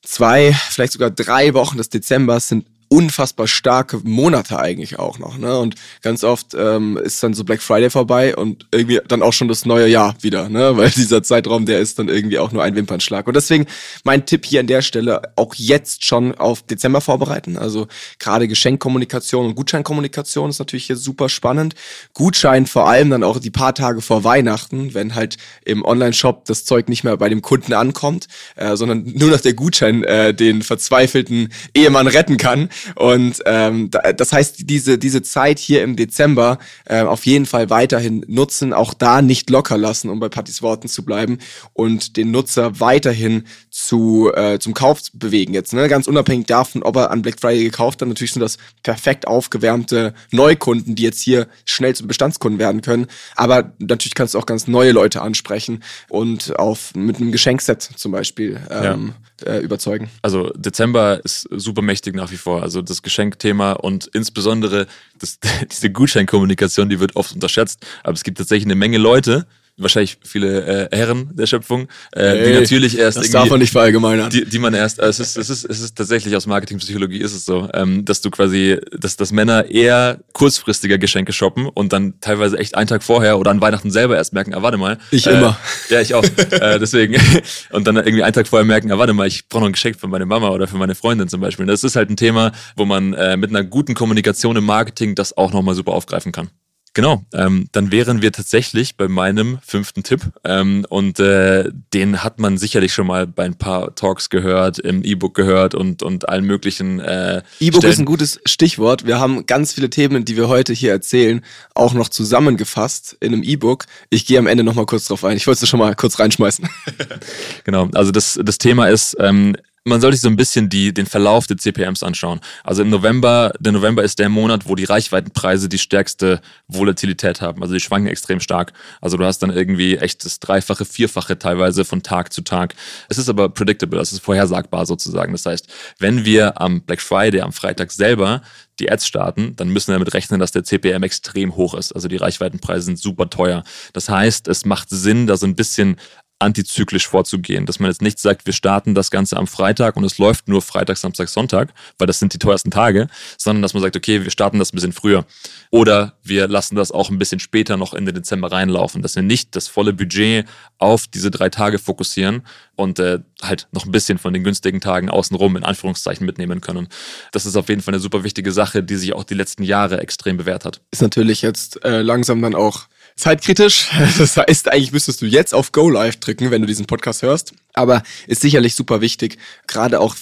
zwei, 0.03 0.53
vielleicht 0.69 0.93
sogar 0.93 1.09
drei 1.09 1.53
Wochen 1.53 1.77
des 1.77 1.89
Dezembers 1.89 2.49
sind 2.49 2.65
unfassbar 2.87 3.47
starke 3.47 3.99
Monate 4.03 4.59
eigentlich 4.59 4.99
auch 4.99 5.17
noch. 5.17 5.37
Ne? 5.37 5.57
Und 5.57 5.75
ganz 6.01 6.23
oft 6.23 6.53
ähm, 6.57 6.97
ist 6.97 7.21
dann 7.23 7.33
so 7.33 7.43
Black 7.43 7.61
Friday 7.61 7.89
vorbei 7.89 8.35
und 8.35 8.67
irgendwie 8.71 8.99
dann 9.07 9.23
auch 9.23 9.33
schon 9.33 9.47
das 9.47 9.65
neue 9.65 9.87
Jahr 9.87 10.15
wieder, 10.21 10.49
ne? 10.49 10.77
weil 10.77 10.89
dieser 10.91 11.23
Zeitraum, 11.23 11.65
der 11.65 11.79
ist 11.79 11.97
dann 11.99 12.09
irgendwie 12.09 12.37
auch 12.39 12.51
nur 12.51 12.63
ein 12.63 12.75
Wimpernschlag. 12.75 13.27
Und 13.27 13.35
deswegen 13.35 13.65
mein 14.03 14.25
Tipp 14.25 14.45
hier 14.45 14.59
an 14.59 14.67
der 14.67 14.81
Stelle, 14.81 15.21
auch 15.35 15.55
jetzt 15.55 16.05
schon 16.05 16.35
auf 16.35 16.61
Dezember 16.61 17.01
vorbereiten. 17.01 17.57
Also 17.57 17.87
gerade 18.19 18.47
Geschenkkommunikation 18.47 19.47
und 19.47 19.55
Gutscheinkommunikation 19.55 20.49
ist 20.49 20.59
natürlich 20.59 20.85
hier 20.85 20.97
super 20.97 21.29
spannend. 21.29 21.75
Gutschein 22.13 22.67
vor 22.67 22.87
allem 22.87 23.09
dann 23.09 23.23
auch 23.23 23.39
die 23.39 23.51
paar 23.51 23.73
Tage 23.73 24.01
vor 24.01 24.23
Weihnachten, 24.23 24.93
wenn 24.93 25.15
halt 25.15 25.37
im 25.65 25.83
Online-Shop 25.83 26.45
das 26.45 26.65
Zeug 26.65 26.87
nicht 26.87 27.03
mehr 27.03 27.17
bei 27.17 27.29
dem 27.29 27.41
Kunden 27.41 27.73
ankommt, 27.73 28.27
äh, 28.55 28.75
sondern 28.75 29.11
nur 29.15 29.31
noch 29.31 29.41
der 29.41 29.53
Gutschein 29.53 30.03
äh, 30.03 30.33
den 30.33 30.61
verzweifelten 30.61 31.51
Ehemann 31.73 32.07
retten 32.07 32.37
kann 32.37 32.69
und 32.95 33.41
ähm, 33.45 33.89
das 34.15 34.31
heißt, 34.31 34.69
diese, 34.69 34.97
diese 34.97 35.21
Zeit 35.21 35.59
hier 35.59 35.83
im 35.83 35.95
Dezember 35.95 36.59
äh, 36.85 37.01
auf 37.01 37.25
jeden 37.25 37.45
Fall 37.45 37.69
weiterhin 37.69 38.25
nutzen, 38.27 38.73
auch 38.73 38.93
da 38.93 39.21
nicht 39.21 39.49
locker 39.49 39.77
lassen, 39.77 40.09
um 40.09 40.19
bei 40.19 40.29
Pattys 40.29 40.61
Worten 40.61 40.87
zu 40.87 41.05
bleiben 41.05 41.39
und 41.73 42.17
den 42.17 42.31
Nutzer 42.31 42.79
weiterhin 42.79 43.43
zu, 43.69 44.31
äh, 44.33 44.59
zum 44.59 44.73
Kauf 44.73 45.01
bewegen 45.13 45.53
jetzt. 45.53 45.73
Ne? 45.73 45.87
Ganz 45.87 46.07
unabhängig 46.07 46.47
davon, 46.47 46.83
ob 46.83 46.95
er 46.95 47.11
an 47.11 47.21
Black 47.21 47.39
Friday 47.39 47.63
gekauft 47.63 48.01
hat. 48.01 48.07
Natürlich 48.07 48.33
sind 48.33 48.41
das 48.41 48.57
perfekt 48.83 49.27
aufgewärmte 49.27 50.13
Neukunden, 50.31 50.95
die 50.95 51.03
jetzt 51.03 51.21
hier 51.21 51.47
schnell 51.65 51.95
zu 51.95 52.07
Bestandskunden 52.07 52.59
werden 52.59 52.81
können. 52.81 53.07
Aber 53.35 53.73
natürlich 53.79 54.15
kannst 54.15 54.33
du 54.33 54.39
auch 54.39 54.45
ganz 54.45 54.67
neue 54.67 54.91
Leute 54.91 55.21
ansprechen 55.21 55.83
und 56.09 56.57
auf 56.57 56.93
mit 56.95 57.17
einem 57.17 57.31
Geschenkset 57.31 57.81
zum 57.81 58.11
Beispiel 58.11 58.59
ähm, 58.69 58.83
ja. 58.83 59.33
Äh, 59.43 59.59
überzeugen. 59.59 60.09
Also 60.21 60.49
Dezember 60.51 61.23
ist 61.23 61.47
super 61.51 61.81
mächtig 61.81 62.15
nach 62.15 62.31
wie 62.31 62.37
vor. 62.37 62.61
Also 62.61 62.81
das 62.81 63.01
Geschenkthema 63.01 63.73
und 63.73 64.07
insbesondere 64.13 64.87
das, 65.19 65.39
diese 65.71 65.89
Gutscheinkommunikation, 65.89 66.89
die 66.89 66.99
wird 66.99 67.15
oft 67.15 67.33
unterschätzt. 67.33 67.85
Aber 68.03 68.13
es 68.13 68.23
gibt 68.23 68.37
tatsächlich 68.37 68.65
eine 68.65 68.75
Menge 68.75 68.97
Leute, 68.97 69.45
wahrscheinlich 69.77 70.17
viele 70.23 70.89
äh, 70.89 70.95
Herren 70.95 71.31
der 71.33 71.47
Schöpfung, 71.47 71.87
äh, 72.13 72.21
hey, 72.21 72.53
die 72.53 72.59
natürlich 72.59 72.97
erst 72.97 73.17
das 73.17 73.29
darf 73.31 73.49
man 73.49 73.59
nicht 73.59 73.71
verallgemeinern. 73.71 74.29
Die, 74.29 74.45
die 74.45 74.59
man 74.59 74.73
erst, 74.73 74.99
äh, 74.99 75.05
es 75.05 75.19
ist, 75.19 75.37
es 75.37 75.49
ist, 75.49 75.65
es 75.65 75.81
ist 75.81 75.97
tatsächlich 75.97 76.35
aus 76.35 76.47
Marketingpsychologie 76.47 77.19
ist 77.19 77.33
es 77.33 77.45
so, 77.45 77.69
ähm, 77.73 78.05
dass 78.05 78.21
du 78.21 78.31
quasi, 78.31 78.77
dass, 78.97 79.17
dass 79.17 79.31
Männer 79.31 79.69
eher 79.69 80.19
kurzfristiger 80.33 80.97
Geschenke 80.97 81.33
shoppen 81.33 81.67
und 81.67 81.91
dann 81.91 82.19
teilweise 82.21 82.57
echt 82.57 82.75
einen 82.75 82.87
Tag 82.87 83.03
vorher 83.03 83.37
oder 83.37 83.51
an 83.51 83.61
Weihnachten 83.61 83.91
selber 83.91 84.15
erst 84.15 84.33
merken, 84.33 84.53
ah 84.53 84.61
warte 84.61 84.77
mal. 84.77 84.97
Ich 85.11 85.27
äh, 85.27 85.31
immer. 85.31 85.57
Ja, 85.89 86.01
ich 86.01 86.15
auch. 86.15 86.23
äh, 86.23 86.79
deswegen 86.79 87.15
und 87.71 87.85
dann 87.85 87.97
irgendwie 87.97 88.23
einen 88.23 88.33
Tag 88.33 88.47
vorher 88.47 88.65
merken, 88.65 88.91
ah 88.91 88.97
warte 88.97 89.13
mal, 89.13 89.27
ich 89.27 89.47
brauche 89.49 89.61
noch 89.61 89.69
ein 89.69 89.73
Geschenk 89.73 89.99
für 89.99 90.07
meine 90.07 90.25
Mama 90.25 90.49
oder 90.49 90.67
für 90.67 90.77
meine 90.77 90.95
Freundin 90.95 91.27
zum 91.27 91.41
Beispiel. 91.41 91.65
Das 91.65 91.83
ist 91.83 91.95
halt 91.95 92.09
ein 92.09 92.17
Thema, 92.17 92.53
wo 92.75 92.85
man 92.85 93.13
äh, 93.13 93.37
mit 93.37 93.49
einer 93.49 93.63
guten 93.63 93.93
Kommunikation 93.93 94.55
im 94.55 94.65
Marketing 94.65 95.15
das 95.15 95.35
auch 95.37 95.51
nochmal 95.51 95.75
super 95.75 95.93
aufgreifen 95.93 96.31
kann. 96.31 96.49
Genau, 96.95 97.25
ähm, 97.33 97.67
dann 97.73 97.91
wären 97.91 98.21
wir 98.21 98.31
tatsächlich 98.31 98.95
bei 98.95 99.09
meinem 99.09 99.59
fünften 99.61 100.03
Tipp 100.03 100.21
ähm, 100.45 100.85
und 100.87 101.19
äh, 101.19 101.69
den 101.93 102.23
hat 102.23 102.39
man 102.39 102.57
sicherlich 102.57 102.93
schon 102.93 103.05
mal 103.05 103.27
bei 103.27 103.43
ein 103.43 103.55
paar 103.55 103.93
Talks 103.95 104.29
gehört, 104.29 104.79
im 104.79 105.03
E-Book 105.03 105.35
gehört 105.35 105.75
und, 105.75 106.03
und 106.03 106.29
allen 106.29 106.45
möglichen. 106.45 107.01
Äh, 107.01 107.43
E-Book 107.59 107.83
ist 107.83 107.99
ein 107.99 108.05
gutes 108.05 108.39
Stichwort. 108.45 109.05
Wir 109.05 109.19
haben 109.19 109.45
ganz 109.45 109.73
viele 109.73 109.89
Themen, 109.89 110.23
die 110.23 110.37
wir 110.37 110.47
heute 110.47 110.71
hier 110.71 110.91
erzählen, 110.91 111.41
auch 111.73 111.93
noch 111.93 112.07
zusammengefasst 112.07 113.17
in 113.19 113.33
einem 113.33 113.43
E-Book. 113.43 113.87
Ich 114.09 114.25
gehe 114.25 114.39
am 114.39 114.47
Ende 114.47 114.63
nochmal 114.63 114.85
kurz 114.85 115.05
drauf 115.07 115.25
ein. 115.25 115.35
Ich 115.35 115.47
wollte 115.47 115.65
es 115.65 115.69
schon 115.69 115.81
mal 115.81 115.95
kurz 115.95 116.17
reinschmeißen. 116.17 116.69
genau, 117.65 117.89
also 117.93 118.11
das, 118.11 118.39
das 118.41 118.57
Thema 118.57 118.87
ist 118.87 119.17
ähm, 119.19 119.57
man 119.87 120.01
sollte 120.01 120.17
sich 120.17 120.23
so 120.23 120.29
ein 120.29 120.35
bisschen 120.35 120.67
die, 120.67 120.93
den 120.93 121.05
Verlauf 121.05 121.45
der 121.45 121.57
CPMs 121.57 122.01
anschauen. 122.01 122.39
Also 122.63 122.81
im 122.81 122.89
November, 122.89 123.53
der 123.59 123.71
November 123.71 124.03
ist 124.03 124.17
der 124.17 124.29
Monat, 124.29 124.67
wo 124.67 124.73
die 124.73 124.83
Reichweitenpreise 124.83 125.69
die 125.69 125.77
stärkste 125.77 126.41
Volatilität 126.67 127.39
haben. 127.39 127.61
Also 127.61 127.75
die 127.75 127.79
schwanken 127.79 128.07
extrem 128.09 128.39
stark. 128.39 128.73
Also 128.99 129.15
du 129.15 129.25
hast 129.25 129.39
dann 129.39 129.51
irgendwie 129.51 129.97
echt 129.97 130.25
das 130.25 130.39
Dreifache, 130.39 130.85
Vierfache 130.85 131.37
teilweise 131.37 131.85
von 131.85 132.01
Tag 132.01 132.33
zu 132.33 132.41
Tag. 132.41 132.73
Es 133.09 133.19
ist 133.19 133.29
aber 133.29 133.49
predictable, 133.49 133.99
es 133.99 134.11
ist 134.11 134.23
vorhersagbar 134.23 134.87
sozusagen. 134.87 135.33
Das 135.33 135.45
heißt, 135.45 135.67
wenn 135.99 136.25
wir 136.25 136.59
am 136.59 136.81
Black 136.81 137.01
Friday, 137.01 137.41
am 137.41 137.53
Freitag 137.53 137.91
selber 137.91 138.41
die 138.79 138.91
Ads 138.91 139.05
starten, 139.05 139.55
dann 139.55 139.69
müssen 139.69 139.89
wir 139.89 139.93
damit 139.93 140.15
rechnen, 140.15 140.39
dass 140.39 140.51
der 140.51 140.63
CPM 140.63 141.03
extrem 141.03 141.55
hoch 141.55 141.75
ist. 141.75 141.93
Also 141.93 142.07
die 142.07 142.17
Reichweitenpreise 142.17 142.85
sind 142.85 142.99
super 142.99 143.29
teuer. 143.29 143.63
Das 143.93 144.09
heißt, 144.09 144.47
es 144.47 144.65
macht 144.65 144.89
Sinn, 144.89 145.27
da 145.27 145.37
so 145.37 145.45
ein 145.45 145.55
bisschen 145.55 145.97
antizyklisch 146.39 147.07
vorzugehen. 147.07 147.65
Dass 147.65 147.79
man 147.79 147.89
jetzt 147.89 148.01
nicht 148.01 148.19
sagt, 148.19 148.45
wir 148.45 148.53
starten 148.53 148.93
das 148.93 149.09
Ganze 149.09 149.37
am 149.37 149.47
Freitag 149.47 149.95
und 149.95 150.03
es 150.03 150.17
läuft 150.17 150.47
nur 150.47 150.61
Freitag, 150.61 150.97
Samstag, 150.97 151.29
Sonntag, 151.29 151.73
weil 151.97 152.07
das 152.07 152.19
sind 152.19 152.33
die 152.33 152.39
teuersten 152.39 152.71
Tage, 152.71 153.07
sondern 153.37 153.61
dass 153.61 153.73
man 153.73 153.81
sagt, 153.81 153.95
okay, 153.95 154.23
wir 154.23 154.31
starten 154.31 154.59
das 154.59 154.73
ein 154.73 154.75
bisschen 154.75 154.91
früher. 154.91 155.25
Oder 155.71 156.13
wir 156.23 156.47
lassen 156.47 156.75
das 156.75 156.91
auch 156.91 157.09
ein 157.09 157.19
bisschen 157.19 157.39
später 157.39 157.77
noch 157.77 157.93
in 157.93 158.05
den 158.05 158.15
Dezember 158.15 158.51
reinlaufen, 158.51 159.01
dass 159.01 159.15
wir 159.15 159.23
nicht 159.23 159.55
das 159.55 159.67
volle 159.67 159.93
Budget 159.93 160.45
auf 160.77 161.07
diese 161.07 161.31
drei 161.31 161.49
Tage 161.49 161.79
fokussieren 161.79 162.43
und 162.75 162.99
äh, 162.99 163.19
halt 163.41 163.67
noch 163.71 163.85
ein 163.85 163.91
bisschen 163.91 164.17
von 164.17 164.33
den 164.33 164.43
günstigen 164.43 164.81
Tagen 164.81 165.09
außenrum 165.09 165.55
in 165.55 165.63
Anführungszeichen 165.63 166.25
mitnehmen 166.25 166.59
können. 166.59 166.89
Das 167.31 167.45
ist 167.45 167.55
auf 167.55 167.69
jeden 167.69 167.81
Fall 167.81 167.93
eine 167.93 168.01
super 168.01 168.23
wichtige 168.23 168.51
Sache, 168.51 168.83
die 168.83 168.95
sich 168.97 169.13
auch 169.13 169.23
die 169.23 169.33
letzten 169.33 169.63
Jahre 169.63 170.01
extrem 170.01 170.37
bewährt 170.37 170.65
hat. 170.65 170.81
Ist 170.91 171.01
natürlich 171.01 171.41
jetzt 171.41 171.83
äh, 171.85 172.01
langsam 172.01 172.41
dann 172.41 172.55
auch 172.55 172.87
zeitkritisch. 173.15 173.89
Das 174.17 174.37
heißt, 174.37 174.71
eigentlich 174.71 174.91
müsstest 174.91 175.21
du 175.21 175.25
jetzt 175.25 175.53
auf 175.53 175.71
Go 175.71 175.89
Live 175.89 176.17
drücken, 176.17 176.51
wenn 176.51 176.61
du 176.61 176.67
diesen 176.67 176.85
Podcast 176.85 177.21
hörst. 177.21 177.53
Aber 177.73 178.03
ist 178.27 178.41
sicherlich 178.41 178.75
super 178.75 179.01
wichtig, 179.01 179.37
gerade 179.67 179.99
auch 179.99 180.15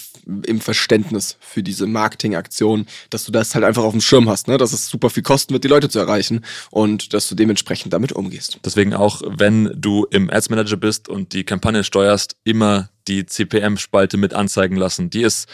im 0.46 0.60
Verständnis 0.60 1.36
für 1.40 1.62
diese 1.62 1.86
Marketingaktion, 1.86 2.86
dass 3.10 3.24
du 3.24 3.32
das 3.32 3.54
halt 3.54 3.64
einfach 3.64 3.82
auf 3.82 3.92
dem 3.92 4.00
Schirm 4.00 4.28
hast, 4.28 4.48
ne? 4.48 4.56
dass 4.56 4.72
es 4.72 4.88
super 4.88 5.10
viel 5.10 5.22
kosten 5.22 5.52
wird, 5.52 5.64
die 5.64 5.68
Leute 5.68 5.88
zu 5.88 5.98
erreichen 5.98 6.44
und 6.70 7.12
dass 7.12 7.28
du 7.28 7.34
dementsprechend 7.34 7.92
damit 7.92 8.12
umgehst. 8.12 8.58
Deswegen 8.64 8.94
auch, 8.94 9.22
wenn 9.24 9.70
du 9.74 10.06
im 10.10 10.30
Ads 10.30 10.50
Manager 10.50 10.76
bist 10.76 11.08
und 11.08 11.32
die 11.32 11.44
Kampagne 11.44 11.84
steuerst, 11.84 12.36
immer 12.44 12.88
die 13.06 13.26
CPM-Spalte 13.26 14.16
mit 14.16 14.32
anzeigen 14.32 14.76
lassen. 14.76 15.10
Die 15.10 15.22
ist 15.22 15.46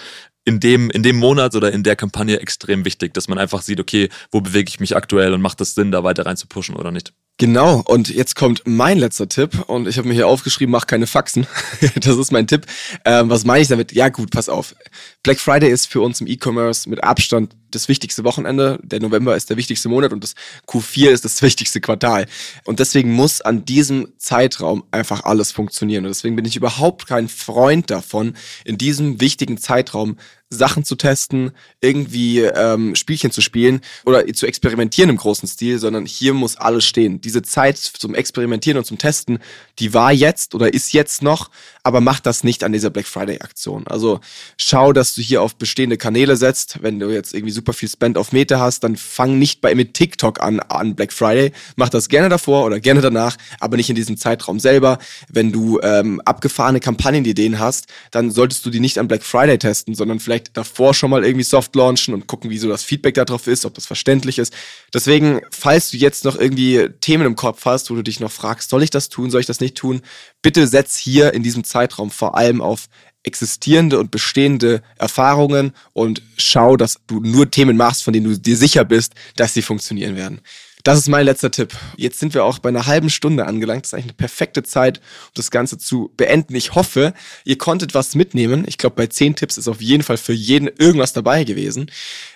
in 0.44 0.60
dem, 0.60 0.90
in 0.90 1.02
dem 1.02 1.16
Monat 1.16 1.54
oder 1.54 1.72
in 1.72 1.82
der 1.82 1.96
Kampagne 1.96 2.40
extrem 2.40 2.84
wichtig, 2.84 3.12
dass 3.14 3.28
man 3.28 3.38
einfach 3.38 3.62
sieht, 3.62 3.80
okay, 3.80 4.08
wo 4.30 4.40
bewege 4.40 4.68
ich 4.68 4.80
mich 4.80 4.96
aktuell 4.96 5.32
und 5.34 5.42
macht 5.42 5.60
das 5.60 5.74
Sinn, 5.74 5.90
da 5.90 6.04
weiter 6.04 6.26
rein 6.26 6.36
zu 6.36 6.46
pushen 6.46 6.76
oder 6.76 6.90
nicht. 6.90 7.12
Genau, 7.40 7.82
und 7.86 8.10
jetzt 8.10 8.36
kommt 8.36 8.64
mein 8.66 8.98
letzter 8.98 9.26
Tipp 9.26 9.64
und 9.66 9.88
ich 9.88 9.96
habe 9.96 10.06
mir 10.06 10.12
hier 10.12 10.26
aufgeschrieben, 10.26 10.70
mach 10.70 10.86
keine 10.86 11.06
Faxen. 11.06 11.46
das 11.94 12.18
ist 12.18 12.32
mein 12.32 12.46
Tipp. 12.46 12.66
Ähm, 13.06 13.30
was 13.30 13.46
meine 13.46 13.62
ich 13.62 13.68
damit? 13.68 13.92
Ja 13.92 14.10
gut, 14.10 14.30
pass 14.30 14.50
auf. 14.50 14.74
Black 15.22 15.40
Friday 15.40 15.70
ist 15.70 15.86
für 15.86 16.02
uns 16.02 16.20
im 16.20 16.26
E-Commerce 16.26 16.86
mit 16.90 17.02
Abstand 17.02 17.56
das 17.74 17.88
wichtigste 17.88 18.24
Wochenende. 18.24 18.78
Der 18.82 19.00
November 19.00 19.36
ist 19.36 19.50
der 19.50 19.56
wichtigste 19.56 19.88
Monat 19.88 20.12
und 20.12 20.22
das 20.22 20.34
Q4 20.66 21.10
ist 21.10 21.24
das 21.24 21.40
wichtigste 21.42 21.80
Quartal. 21.80 22.26
Und 22.64 22.80
deswegen 22.80 23.12
muss 23.12 23.40
an 23.40 23.64
diesem 23.64 24.08
Zeitraum 24.18 24.84
einfach 24.90 25.24
alles 25.24 25.52
funktionieren. 25.52 26.04
Und 26.04 26.10
deswegen 26.10 26.36
bin 26.36 26.44
ich 26.44 26.56
überhaupt 26.56 27.06
kein 27.06 27.28
Freund 27.28 27.90
davon, 27.90 28.34
in 28.64 28.78
diesem 28.78 29.20
wichtigen 29.20 29.58
Zeitraum 29.58 30.16
Sachen 30.52 30.84
zu 30.84 30.96
testen, 30.96 31.52
irgendwie 31.80 32.40
ähm, 32.40 32.96
Spielchen 32.96 33.30
zu 33.30 33.40
spielen 33.40 33.80
oder 34.04 34.26
zu 34.34 34.46
experimentieren 34.46 35.08
im 35.08 35.16
großen 35.16 35.48
Stil, 35.48 35.78
sondern 35.78 36.06
hier 36.06 36.34
muss 36.34 36.56
alles 36.56 36.84
stehen. 36.84 37.20
Diese 37.20 37.42
Zeit 37.42 37.78
zum 37.78 38.16
Experimentieren 38.16 38.76
und 38.76 38.84
zum 38.84 38.98
Testen, 38.98 39.38
die 39.78 39.94
war 39.94 40.12
jetzt 40.12 40.56
oder 40.56 40.74
ist 40.74 40.92
jetzt 40.92 41.22
noch, 41.22 41.50
aber 41.84 42.00
mach 42.00 42.18
das 42.18 42.42
nicht 42.42 42.64
an 42.64 42.72
dieser 42.72 42.90
Black 42.90 43.06
Friday 43.06 43.40
Aktion. 43.40 43.86
Also 43.86 44.20
schau, 44.56 44.92
dass 44.92 45.14
du 45.14 45.22
hier 45.22 45.40
auf 45.40 45.54
bestehende 45.54 45.96
Kanäle 45.96 46.36
setzt. 46.36 46.82
Wenn 46.82 46.98
du 46.98 47.10
jetzt 47.10 47.32
irgendwie 47.32 47.52
super 47.60 47.74
viel 47.74 47.90
Spend 47.90 48.16
auf 48.16 48.32
Meta 48.32 48.58
hast, 48.58 48.84
dann 48.84 48.96
fang 48.96 49.38
nicht 49.38 49.60
bei 49.60 49.74
mit 49.74 49.92
TikTok 49.92 50.40
an 50.40 50.60
an 50.60 50.94
Black 50.94 51.12
Friday. 51.12 51.52
Mach 51.76 51.90
das 51.90 52.08
gerne 52.08 52.30
davor 52.30 52.64
oder 52.64 52.80
gerne 52.80 53.02
danach, 53.02 53.36
aber 53.60 53.76
nicht 53.76 53.90
in 53.90 53.96
diesem 53.96 54.16
Zeitraum 54.16 54.58
selber. 54.58 54.98
Wenn 55.28 55.52
du 55.52 55.78
ähm, 55.82 56.22
abgefahrene 56.24 56.80
Kampagnenideen 56.80 57.58
hast, 57.58 57.86
dann 58.12 58.30
solltest 58.30 58.64
du 58.64 58.70
die 58.70 58.80
nicht 58.80 58.98
an 58.98 59.08
Black 59.08 59.22
Friday 59.22 59.58
testen, 59.58 59.94
sondern 59.94 60.20
vielleicht 60.20 60.56
davor 60.56 60.94
schon 60.94 61.10
mal 61.10 61.22
irgendwie 61.22 61.44
soft 61.44 61.76
launchen 61.76 62.14
und 62.14 62.26
gucken, 62.26 62.48
wie 62.48 62.56
so 62.56 62.68
das 62.68 62.82
Feedback 62.82 63.14
darauf 63.14 63.46
ist, 63.46 63.66
ob 63.66 63.74
das 63.74 63.84
verständlich 63.84 64.38
ist. 64.38 64.54
Deswegen, 64.94 65.40
falls 65.50 65.90
du 65.90 65.98
jetzt 65.98 66.24
noch 66.24 66.36
irgendwie 66.36 66.88
Themen 67.02 67.26
im 67.26 67.36
Kopf 67.36 67.66
hast, 67.66 67.90
wo 67.90 67.94
du 67.94 68.02
dich 68.02 68.20
noch 68.20 68.32
fragst, 68.32 68.70
soll 68.70 68.82
ich 68.82 68.90
das 68.90 69.10
tun, 69.10 69.30
soll 69.30 69.42
ich 69.42 69.46
das 69.46 69.60
nicht 69.60 69.76
tun, 69.76 70.00
bitte 70.40 70.66
setz 70.66 70.96
hier 70.96 71.34
in 71.34 71.42
diesem 71.42 71.64
Zeitraum 71.64 72.10
vor 72.10 72.38
allem 72.38 72.62
auf 72.62 72.88
existierende 73.22 73.98
und 73.98 74.10
bestehende 74.10 74.82
Erfahrungen 74.98 75.72
und 75.92 76.22
schau, 76.36 76.76
dass 76.76 77.00
du 77.06 77.20
nur 77.20 77.50
Themen 77.50 77.76
machst, 77.76 78.02
von 78.02 78.12
denen 78.12 78.30
du 78.30 78.38
dir 78.38 78.56
sicher 78.56 78.84
bist, 78.84 79.14
dass 79.36 79.54
sie 79.54 79.62
funktionieren 79.62 80.16
werden. 80.16 80.40
Das 80.82 80.98
ist 80.98 81.08
mein 81.08 81.26
letzter 81.26 81.50
Tipp. 81.50 81.76
Jetzt 81.96 82.18
sind 82.18 82.32
wir 82.32 82.44
auch 82.44 82.58
bei 82.58 82.70
einer 82.70 82.86
halben 82.86 83.10
Stunde 83.10 83.46
angelangt. 83.46 83.84
Das 83.84 83.90
ist 83.90 83.94
eigentlich 83.94 84.06
eine 84.06 84.14
perfekte 84.14 84.62
Zeit, 84.62 84.98
um 84.98 85.32
das 85.34 85.50
Ganze 85.50 85.76
zu 85.76 86.10
beenden. 86.16 86.54
Ich 86.54 86.74
hoffe, 86.74 87.12
ihr 87.44 87.58
konntet 87.58 87.94
was 87.94 88.14
mitnehmen. 88.14 88.64
Ich 88.66 88.78
glaube, 88.78 88.96
bei 88.96 89.06
zehn 89.06 89.36
Tipps 89.36 89.58
ist 89.58 89.68
auf 89.68 89.82
jeden 89.82 90.02
Fall 90.02 90.16
für 90.16 90.32
jeden 90.32 90.68
irgendwas 90.68 91.12
dabei 91.12 91.44
gewesen. 91.44 91.90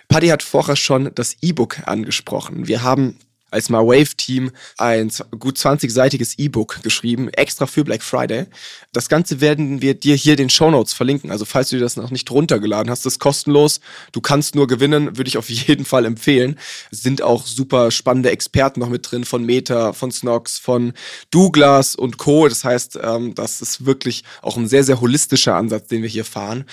Paddy 0.09 0.29
hat 0.29 0.43
vorher 0.43 0.77
schon 0.77 1.11
das 1.15 1.37
E-Book 1.41 1.87
angesprochen. 1.87 2.67
Wir 2.67 2.83
haben 2.83 3.19
als 3.55 3.71
My 3.71 3.79
Wave 3.79 4.17
Team 4.17 4.51
ein 4.77 5.11
gut 5.39 5.57
20-seitiges 5.57 6.39
E-Book 6.39 6.83
geschrieben, 6.83 7.29
extra 7.29 7.67
für 7.67 7.85
Black 7.85 8.03
Friday. 8.03 8.47
Das 8.93 9.09
Ganze 9.09 9.41
werden 9.41 9.81
wir 9.81 9.95
dir 9.95 10.17
hier 10.17 10.37
den 10.37 10.51
Show 10.51 10.71
Notes 10.71 10.93
verlinken. 10.93 11.31
Also 11.31 11.45
falls 11.45 11.71
du 11.71 11.77
dir 11.77 11.83
das 11.83 11.97
noch 11.97 12.11
nicht 12.11 12.31
runtergeladen 12.31 12.91
hast, 12.91 13.07
ist 13.07 13.19
kostenlos. 13.19 13.81
Du 14.13 14.21
kannst 14.21 14.55
nur 14.55 14.67
gewinnen, 14.67 15.17
würde 15.17 15.29
ich 15.29 15.39
auf 15.39 15.49
jeden 15.51 15.85
Fall 15.85 16.05
empfehlen. 16.05 16.59
Es 16.91 17.03
sind 17.03 17.23
auch 17.23 17.47
super 17.47 17.91
spannende 17.91 18.31
Experten 18.31 18.81
noch 18.81 18.89
mit 18.89 19.11
drin 19.11 19.25
von 19.25 19.45
Meta, 19.45 19.93
von 19.93 20.11
Snox, 20.11 20.59
von 20.59 20.93
Douglas 21.31 21.95
und 21.95 22.19
Co. 22.19 22.49
Das 22.49 22.65
heißt, 22.65 22.99
ähm, 23.03 23.35
das 23.35 23.61
ist 23.61 23.87
wirklich 23.87 24.25
auch 24.43 24.57
ein 24.57 24.69
sehr, 24.69 24.85
sehr 24.85 25.01
holistischer 25.01 25.55
Ansatz, 25.55 25.87
den 25.87 26.03
wir 26.03 26.09
hier 26.09 26.25
fahren. 26.25 26.65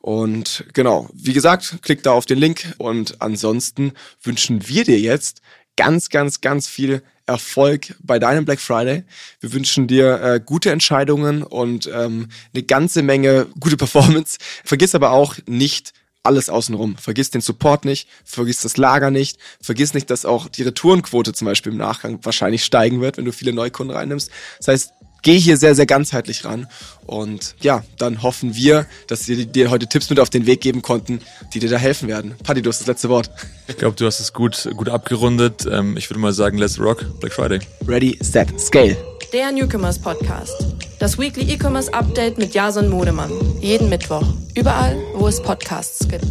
Und 0.00 0.64
genau, 0.72 1.08
wie 1.12 1.32
gesagt, 1.32 1.78
klick 1.82 2.02
da 2.02 2.12
auf 2.12 2.26
den 2.26 2.38
Link 2.38 2.74
und 2.78 3.20
ansonsten 3.20 3.92
wünschen 4.22 4.68
wir 4.68 4.84
dir 4.84 5.00
jetzt 5.00 5.40
ganz, 5.76 6.08
ganz, 6.08 6.40
ganz 6.40 6.66
viel 6.66 7.02
Erfolg 7.26 7.94
bei 8.00 8.18
deinem 8.18 8.44
Black 8.44 8.60
Friday. 8.60 9.04
Wir 9.40 9.52
wünschen 9.52 9.86
dir 9.86 10.22
äh, 10.22 10.40
gute 10.44 10.70
Entscheidungen 10.70 11.42
und 11.42 11.90
ähm, 11.92 12.28
eine 12.54 12.62
ganze 12.62 13.02
Menge 13.02 13.46
gute 13.58 13.76
Performance. 13.76 14.38
Vergiss 14.64 14.94
aber 14.94 15.10
auch 15.10 15.36
nicht, 15.46 15.92
alles 16.26 16.50
außenrum. 16.50 16.96
Vergiss 16.96 17.30
den 17.30 17.40
Support 17.40 17.84
nicht, 17.84 18.08
vergiss 18.24 18.60
das 18.60 18.76
Lager 18.76 19.10
nicht, 19.10 19.38
vergiss 19.60 19.94
nicht, 19.94 20.10
dass 20.10 20.24
auch 20.24 20.48
die 20.48 20.62
Retourenquote 20.62 21.32
zum 21.32 21.46
Beispiel 21.46 21.72
im 21.72 21.78
Nachgang 21.78 22.18
wahrscheinlich 22.22 22.64
steigen 22.64 23.00
wird, 23.00 23.16
wenn 23.16 23.24
du 23.24 23.32
viele 23.32 23.52
Neukunden 23.52 23.96
reinnimmst. 23.96 24.30
Das 24.58 24.68
heißt, 24.68 24.92
geh 25.26 25.40
hier 25.40 25.56
sehr, 25.56 25.74
sehr 25.74 25.86
ganzheitlich 25.86 26.44
ran. 26.44 26.68
Und 27.04 27.56
ja, 27.60 27.82
dann 27.98 28.22
hoffen 28.22 28.54
wir, 28.54 28.86
dass 29.08 29.26
wir 29.26 29.44
dir 29.44 29.70
heute 29.70 29.88
Tipps 29.88 30.08
mit 30.08 30.20
auf 30.20 30.30
den 30.30 30.46
Weg 30.46 30.60
geben 30.60 30.82
konnten, 30.82 31.20
die 31.52 31.58
dir 31.58 31.68
da 31.68 31.76
helfen 31.76 32.06
werden. 32.06 32.36
Paddy, 32.44 32.62
du 32.62 32.70
hast 32.70 32.78
das 32.78 32.86
letzte 32.86 33.08
Wort. 33.08 33.28
Ich 33.66 33.76
glaube, 33.76 33.96
du 33.96 34.06
hast 34.06 34.20
es 34.20 34.32
gut, 34.32 34.68
gut 34.76 34.88
abgerundet. 34.88 35.66
Ähm, 35.68 35.96
ich 35.96 36.08
würde 36.08 36.20
mal 36.20 36.32
sagen, 36.32 36.58
let's 36.58 36.78
rock 36.78 37.04
Black 37.18 37.32
Friday. 37.32 37.58
Ready, 37.88 38.16
set, 38.20 38.58
scale. 38.60 38.96
Der 39.32 39.50
Newcomers 39.50 39.98
Podcast. 39.98 40.64
Das 41.00 41.18
Weekly 41.18 41.52
E-Commerce 41.52 41.92
Update 41.92 42.38
mit 42.38 42.54
Jason 42.54 42.88
Modemann. 42.88 43.32
Jeden 43.60 43.88
Mittwoch. 43.88 44.26
Überall, 44.54 44.96
wo 45.14 45.26
es 45.26 45.42
Podcasts 45.42 46.06
gibt. 46.08 46.24